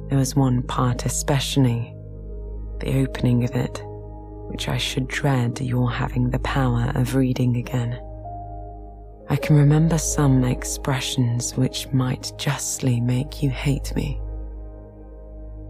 [0.08, 1.94] There was one part especially,
[2.80, 3.82] the opening of it
[4.48, 7.98] which I should dread your having the power of reading again.
[9.30, 14.20] I can remember some expressions which might justly make you hate me.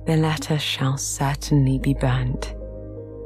[0.07, 2.55] The letter shall certainly be burnt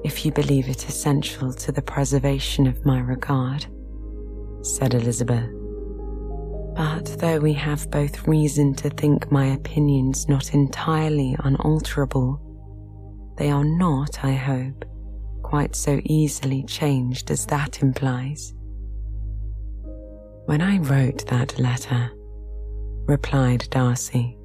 [0.08, 3.66] if you believe it essential to the preservation of my regard,
[4.62, 5.50] said Elizabeth.
[6.74, 12.40] But though we have both reason to think my opinions not entirely unalterable,
[13.36, 14.86] they are not, I hope,
[15.42, 18.54] quite so easily changed as that implies.
[20.46, 22.10] When I wrote that letter,
[23.04, 24.38] replied Darcy,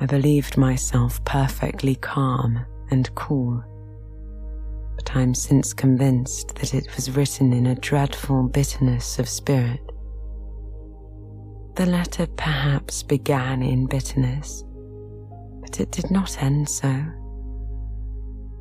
[0.00, 3.62] I believed myself perfectly calm and cool,
[5.04, 9.80] but I'm since convinced that it was written in a dreadful bitterness of spirit.
[11.74, 14.64] The letter perhaps began in bitterness,
[15.60, 17.04] but it did not end so.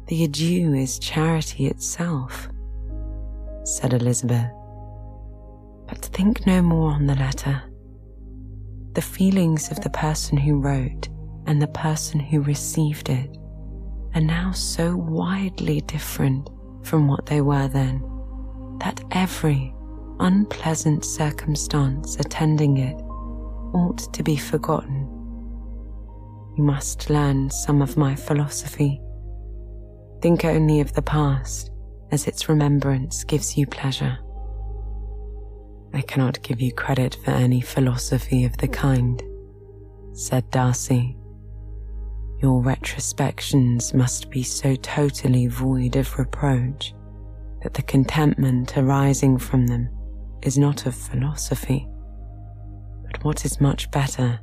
[0.08, 2.50] The adieu is charity itself,
[3.64, 4.52] said Elizabeth.
[5.88, 7.62] But think no more on the letter.
[8.94, 11.08] The feelings of the person who wrote
[11.46, 13.38] and the person who received it
[14.16, 16.50] are now so widely different
[16.84, 18.02] from what they were then
[18.80, 19.74] that every
[20.20, 22.96] unpleasant circumstance attending it
[23.74, 25.08] ought to be forgotten.
[26.58, 29.02] You must learn some of my philosophy
[30.22, 31.72] Think only of the past,
[32.12, 34.20] as its remembrance gives you pleasure.
[35.96, 39.22] I cannot give you credit for any philosophy of the kind,
[40.14, 41.18] said Darcy.
[42.42, 46.94] Your retrospections must be so totally void of reproach
[47.62, 49.90] that the contentment arising from them
[50.42, 51.88] is not of philosophy,
[53.06, 54.40] but what is much better,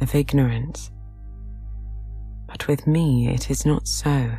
[0.00, 0.90] of ignorance.
[2.48, 4.32] But with me it is not so.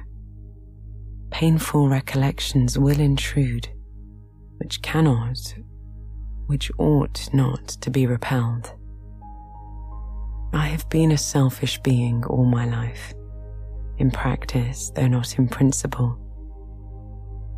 [1.31, 3.69] painful recollections will intrude,
[4.57, 5.55] which cannot,
[6.47, 8.73] which ought not to be repelled.
[10.53, 13.13] I have been a selfish being all my life,
[13.97, 16.17] in practice, though not in principle.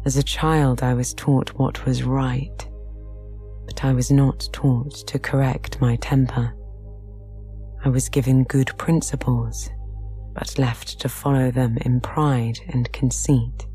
[0.05, 2.69] As a child, I was taught what was right,
[3.65, 6.53] but I was not taught to correct my temper.
[7.85, 9.69] I was given good principles,
[10.33, 13.67] but left to follow them in pride and conceit.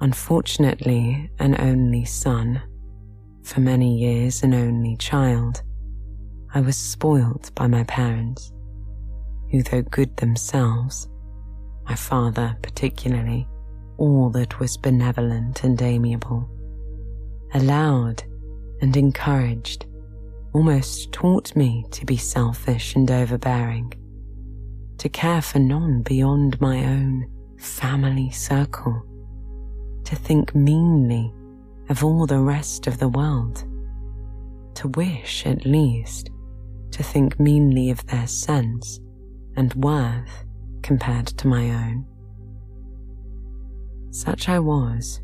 [0.00, 2.62] Unfortunately, an only son,
[3.44, 5.62] for many years an only child,
[6.52, 8.52] I was spoilt by my parents,
[9.52, 11.08] who, though good themselves,
[11.84, 13.46] my father particularly,
[13.98, 16.50] all that was benevolent and amiable,
[17.54, 18.24] allowed
[18.80, 19.86] and encouraged,
[20.52, 23.92] almost taught me to be selfish and overbearing,
[24.98, 29.00] to care for none beyond my own family circle,
[30.02, 31.32] to think meanly
[31.88, 33.64] of all the rest of the world,
[34.74, 36.28] to wish at least
[36.92, 39.00] to think meanly of their sense
[39.56, 40.44] and worth
[40.82, 42.06] compared to my own.
[44.10, 45.20] Such I was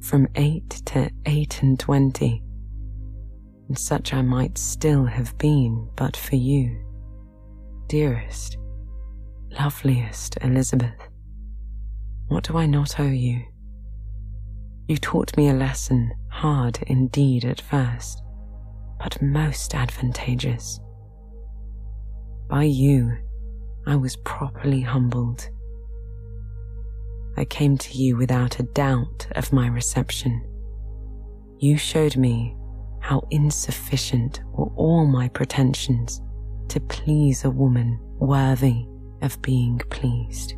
[0.00, 2.42] from eight to eight and twenty,
[3.68, 6.82] and such I might still have been but for you,
[7.88, 8.56] dearest,
[9.50, 11.08] loveliest Elizabeth.
[12.28, 13.42] What do I not owe you?
[14.88, 18.22] You taught me a lesson hard indeed at first,
[18.98, 20.80] but most advantageous.
[22.48, 23.16] By you,
[23.86, 25.48] I was properly humbled.
[27.36, 30.42] I came to you without a doubt of my reception.
[31.58, 32.56] You showed me
[33.00, 36.22] how insufficient were all my pretensions
[36.68, 38.86] to please a woman worthy
[39.22, 40.54] of being pleased.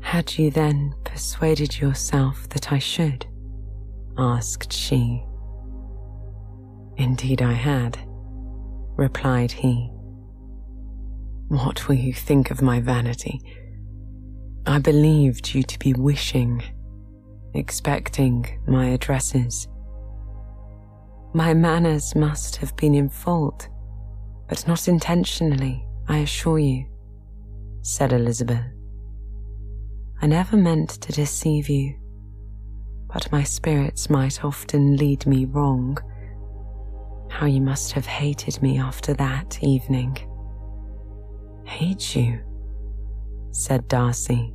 [0.00, 3.26] Had you then persuaded yourself that I should?
[4.18, 5.24] asked she.
[6.96, 7.98] Indeed, I had
[8.96, 9.89] replied he.
[11.50, 13.40] What will you think of my vanity?
[14.66, 16.62] I believed you to be wishing,
[17.54, 19.66] expecting my addresses.
[21.34, 23.68] My manners must have been in fault,
[24.48, 26.86] but not intentionally, I assure you,
[27.82, 28.64] said Elizabeth.
[30.22, 31.96] I never meant to deceive you,
[33.12, 35.98] but my spirits might often lead me wrong
[37.28, 40.16] how you must have hated me after that evening.
[41.70, 42.40] Hate you?
[43.52, 44.52] said Darcy.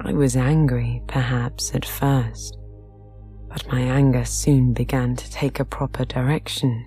[0.00, 2.58] I was angry, perhaps, at first,
[3.48, 6.86] but my anger soon began to take a proper direction.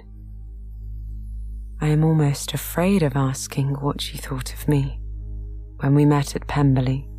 [1.82, 5.00] I am almost afraid of asking what you thought of me
[5.80, 7.10] when we met at Pemberley.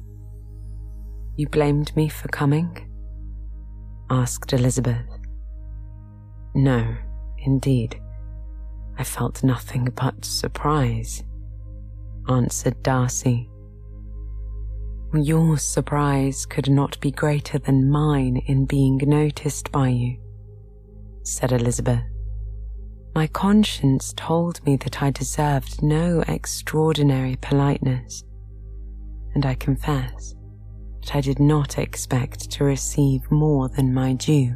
[1.37, 2.89] You blamed me for coming?
[4.09, 5.07] asked Elizabeth.
[6.55, 6.97] No,
[7.39, 8.01] Indeed,
[8.97, 11.25] I felt nothing but surprise,
[12.29, 13.51] answered Darcy.
[15.15, 20.19] Your surprise could not be greater than mine in being noticed by you,
[21.23, 22.05] said Elizabeth.
[23.15, 28.23] My conscience told me that I deserved no extraordinary politeness,
[29.35, 30.35] and I confess
[31.01, 34.55] that I did not expect to receive more than my due.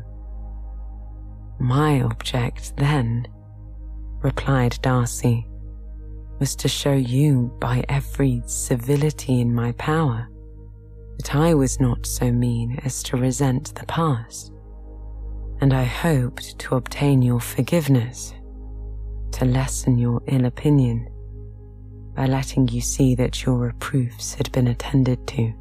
[1.58, 3.26] My object then,
[4.20, 5.46] replied Darcy,
[6.42, 10.28] was to show you by every civility in my power
[11.16, 14.52] that I was not so mean as to resent the past,
[15.60, 18.34] and I hoped to obtain your forgiveness,
[19.34, 21.08] to lessen your ill opinion
[22.16, 25.52] by letting you see that your reproofs had been attended to.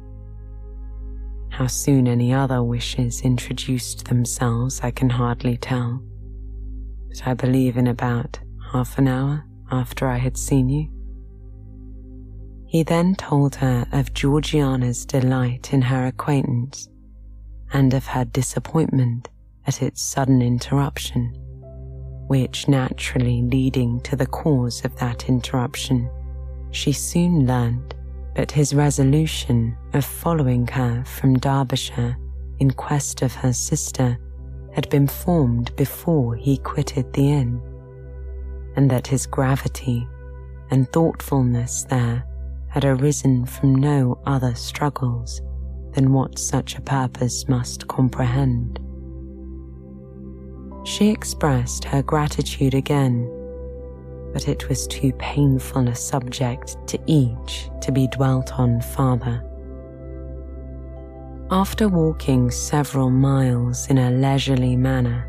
[1.50, 6.02] How soon any other wishes introduced themselves, I can hardly tell.
[7.08, 8.40] But I believe in about
[8.72, 10.88] half an hour after I had seen you.
[12.66, 16.88] He then told her of Georgiana's delight in her acquaintance
[17.72, 19.28] and of her disappointment
[19.66, 21.34] at its sudden interruption,
[22.28, 26.10] which naturally leading to the cause of that interruption,
[26.70, 27.94] she soon learned
[28.36, 32.16] that his resolution of following her from Derbyshire
[32.58, 34.18] in quest of her sister
[34.72, 37.60] had been formed before he quitted the inn,
[38.76, 40.06] and that his gravity
[40.70, 42.24] and thoughtfulness there
[42.68, 45.40] had arisen from no other struggles
[45.92, 48.78] than what such a purpose must comprehend.
[50.84, 53.30] She expressed her gratitude again
[54.32, 59.42] but it was too painful a subject to each to be dwelt on farther.
[61.50, 65.28] After walking several miles in a leisurely manner,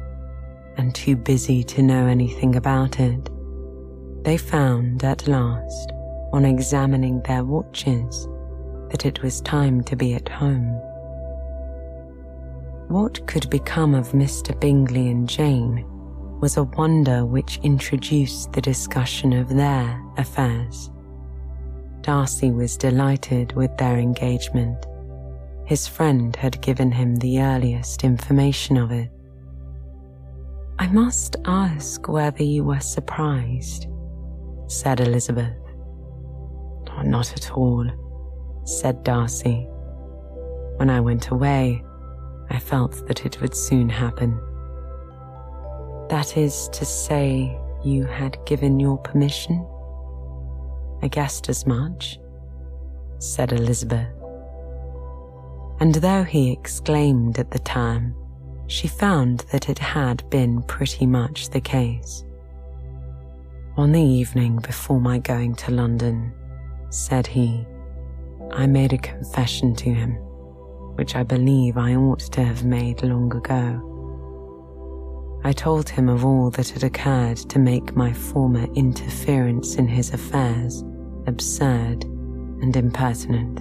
[0.78, 3.30] and too busy to know anything about it,
[4.24, 5.92] they found at last,
[6.32, 8.28] on examining their watches,
[8.90, 10.74] that it was time to be at home.
[12.88, 14.58] What could become of Mr.
[14.60, 15.86] Bingley and Jane
[16.40, 20.90] was a wonder which introduced the discussion of their affairs.
[22.02, 24.86] Darcy was delighted with their engagement
[25.66, 29.10] his friend had given him the earliest information of it.
[30.80, 33.88] I must ask whether you were surprised,
[34.74, 35.54] said Elizabeth.
[37.04, 37.86] Not at all,
[38.66, 39.68] said Darcy.
[40.78, 41.84] When I went away,
[42.50, 44.40] I felt that it would soon happen.
[46.10, 49.68] That is to say, you had given your permission?
[51.02, 52.20] I guessed as much,
[53.20, 54.08] said Elizabeth
[55.84, 58.16] and though he exclaimed at the time,
[58.68, 62.24] she found that it had been pretty much the case.
[63.76, 66.32] On the evening before my going to London,
[66.92, 67.66] said he,
[68.52, 70.12] I made a confession to him,
[70.94, 73.82] which I believe I ought to have made long ago.
[75.44, 80.14] I told him of all that had occurred to make my former interference in his
[80.14, 80.84] affairs
[81.26, 83.60] absurd and impertinent.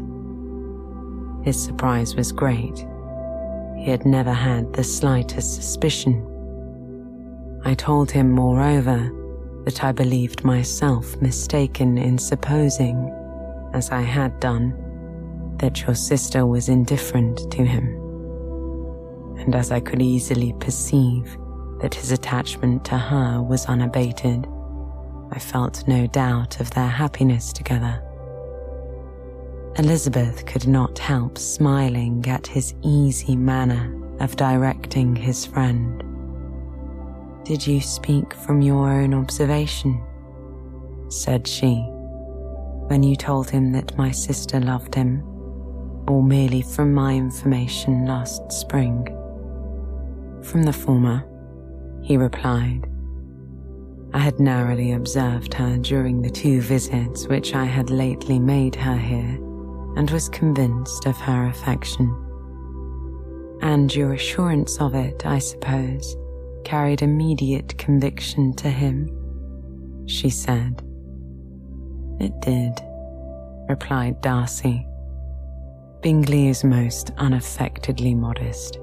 [1.43, 2.87] His surprise was great.
[3.79, 6.23] He had never had the slightest suspicion.
[7.65, 9.11] I told him, moreover,
[9.65, 13.11] that I believed myself mistaken in supposing,
[13.73, 14.75] as I had done,
[15.59, 17.87] that your sister was indifferent to him.
[19.39, 21.37] And as I could easily perceive
[21.81, 24.47] that his attachment to her was unabated,
[25.31, 28.03] I felt no doubt of their happiness together.
[29.79, 36.05] Elizabeth could not help smiling at his easy manner of directing his friend.
[37.53, 40.03] Did you speak from your own observation?
[41.11, 41.75] said she,
[42.87, 45.23] when you told him that my sister loved him,
[46.09, 49.05] or merely from my information last spring?
[50.43, 51.27] From the former,
[52.03, 52.89] he replied.
[54.15, 58.97] I had narrowly observed her during the two visits which I had lately made her
[58.97, 59.39] here
[59.99, 62.17] and was convinced of her affection.
[63.61, 66.17] And your assurance of it, I suppose,
[66.65, 69.09] carried immediate conviction to him,
[70.07, 70.83] she said.
[72.21, 72.81] It did,
[73.69, 74.87] replied Darcy.
[76.01, 78.79] Bingley is most unaffectedly modest.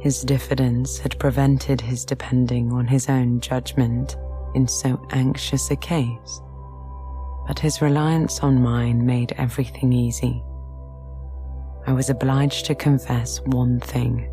[0.00, 4.16] His diffidence had prevented his depending on his own judgment
[4.54, 6.40] in so anxious a case
[7.46, 10.42] but his reliance on mine made everything easy.
[11.86, 14.30] I was obliged to confess one thing,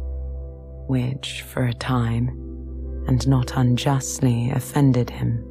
[0.91, 2.27] which, for a time,
[3.07, 5.41] and not unjustly, offended him.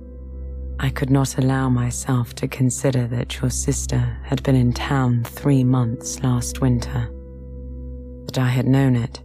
[0.78, 5.64] I could not allow myself to consider that your sister had been in town three
[5.64, 7.08] months last winter,
[8.26, 9.22] that I had known it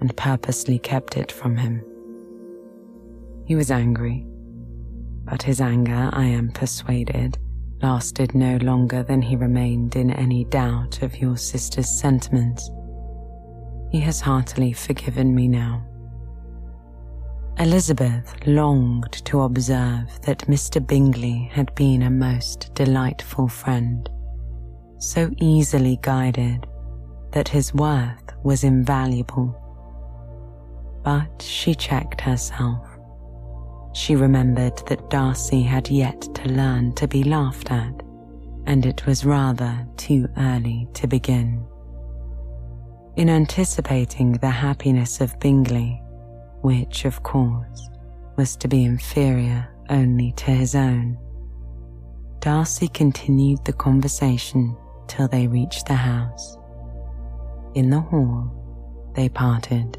[0.00, 1.84] and purposely kept it from him.
[3.44, 4.24] He was angry,
[5.24, 7.36] but his anger, I am persuaded,
[7.82, 12.70] lasted no longer than he remained in any doubt of your sister's sentiments.
[13.92, 15.86] He has heartily forgiven me now.
[17.58, 20.84] Elizabeth longed to observe that Mr.
[20.84, 24.08] Bingley had been a most delightful friend,
[24.98, 26.66] so easily guided
[27.30, 29.54] that his worth was invaluable.
[31.04, 32.92] But she checked herself
[33.92, 38.02] she remembered that Darcy had yet to learn to be laughed at,
[38.66, 41.64] and it was rather too early to begin.
[43.14, 46.02] In anticipating the happiness of Bingley,
[46.62, 47.90] which, of course,
[48.36, 51.18] was to be inferior only to his own,
[52.40, 54.74] Darcy continued the conversation
[55.08, 56.56] till they reached the house.
[57.74, 58.50] In the hall,
[59.14, 59.98] they parted.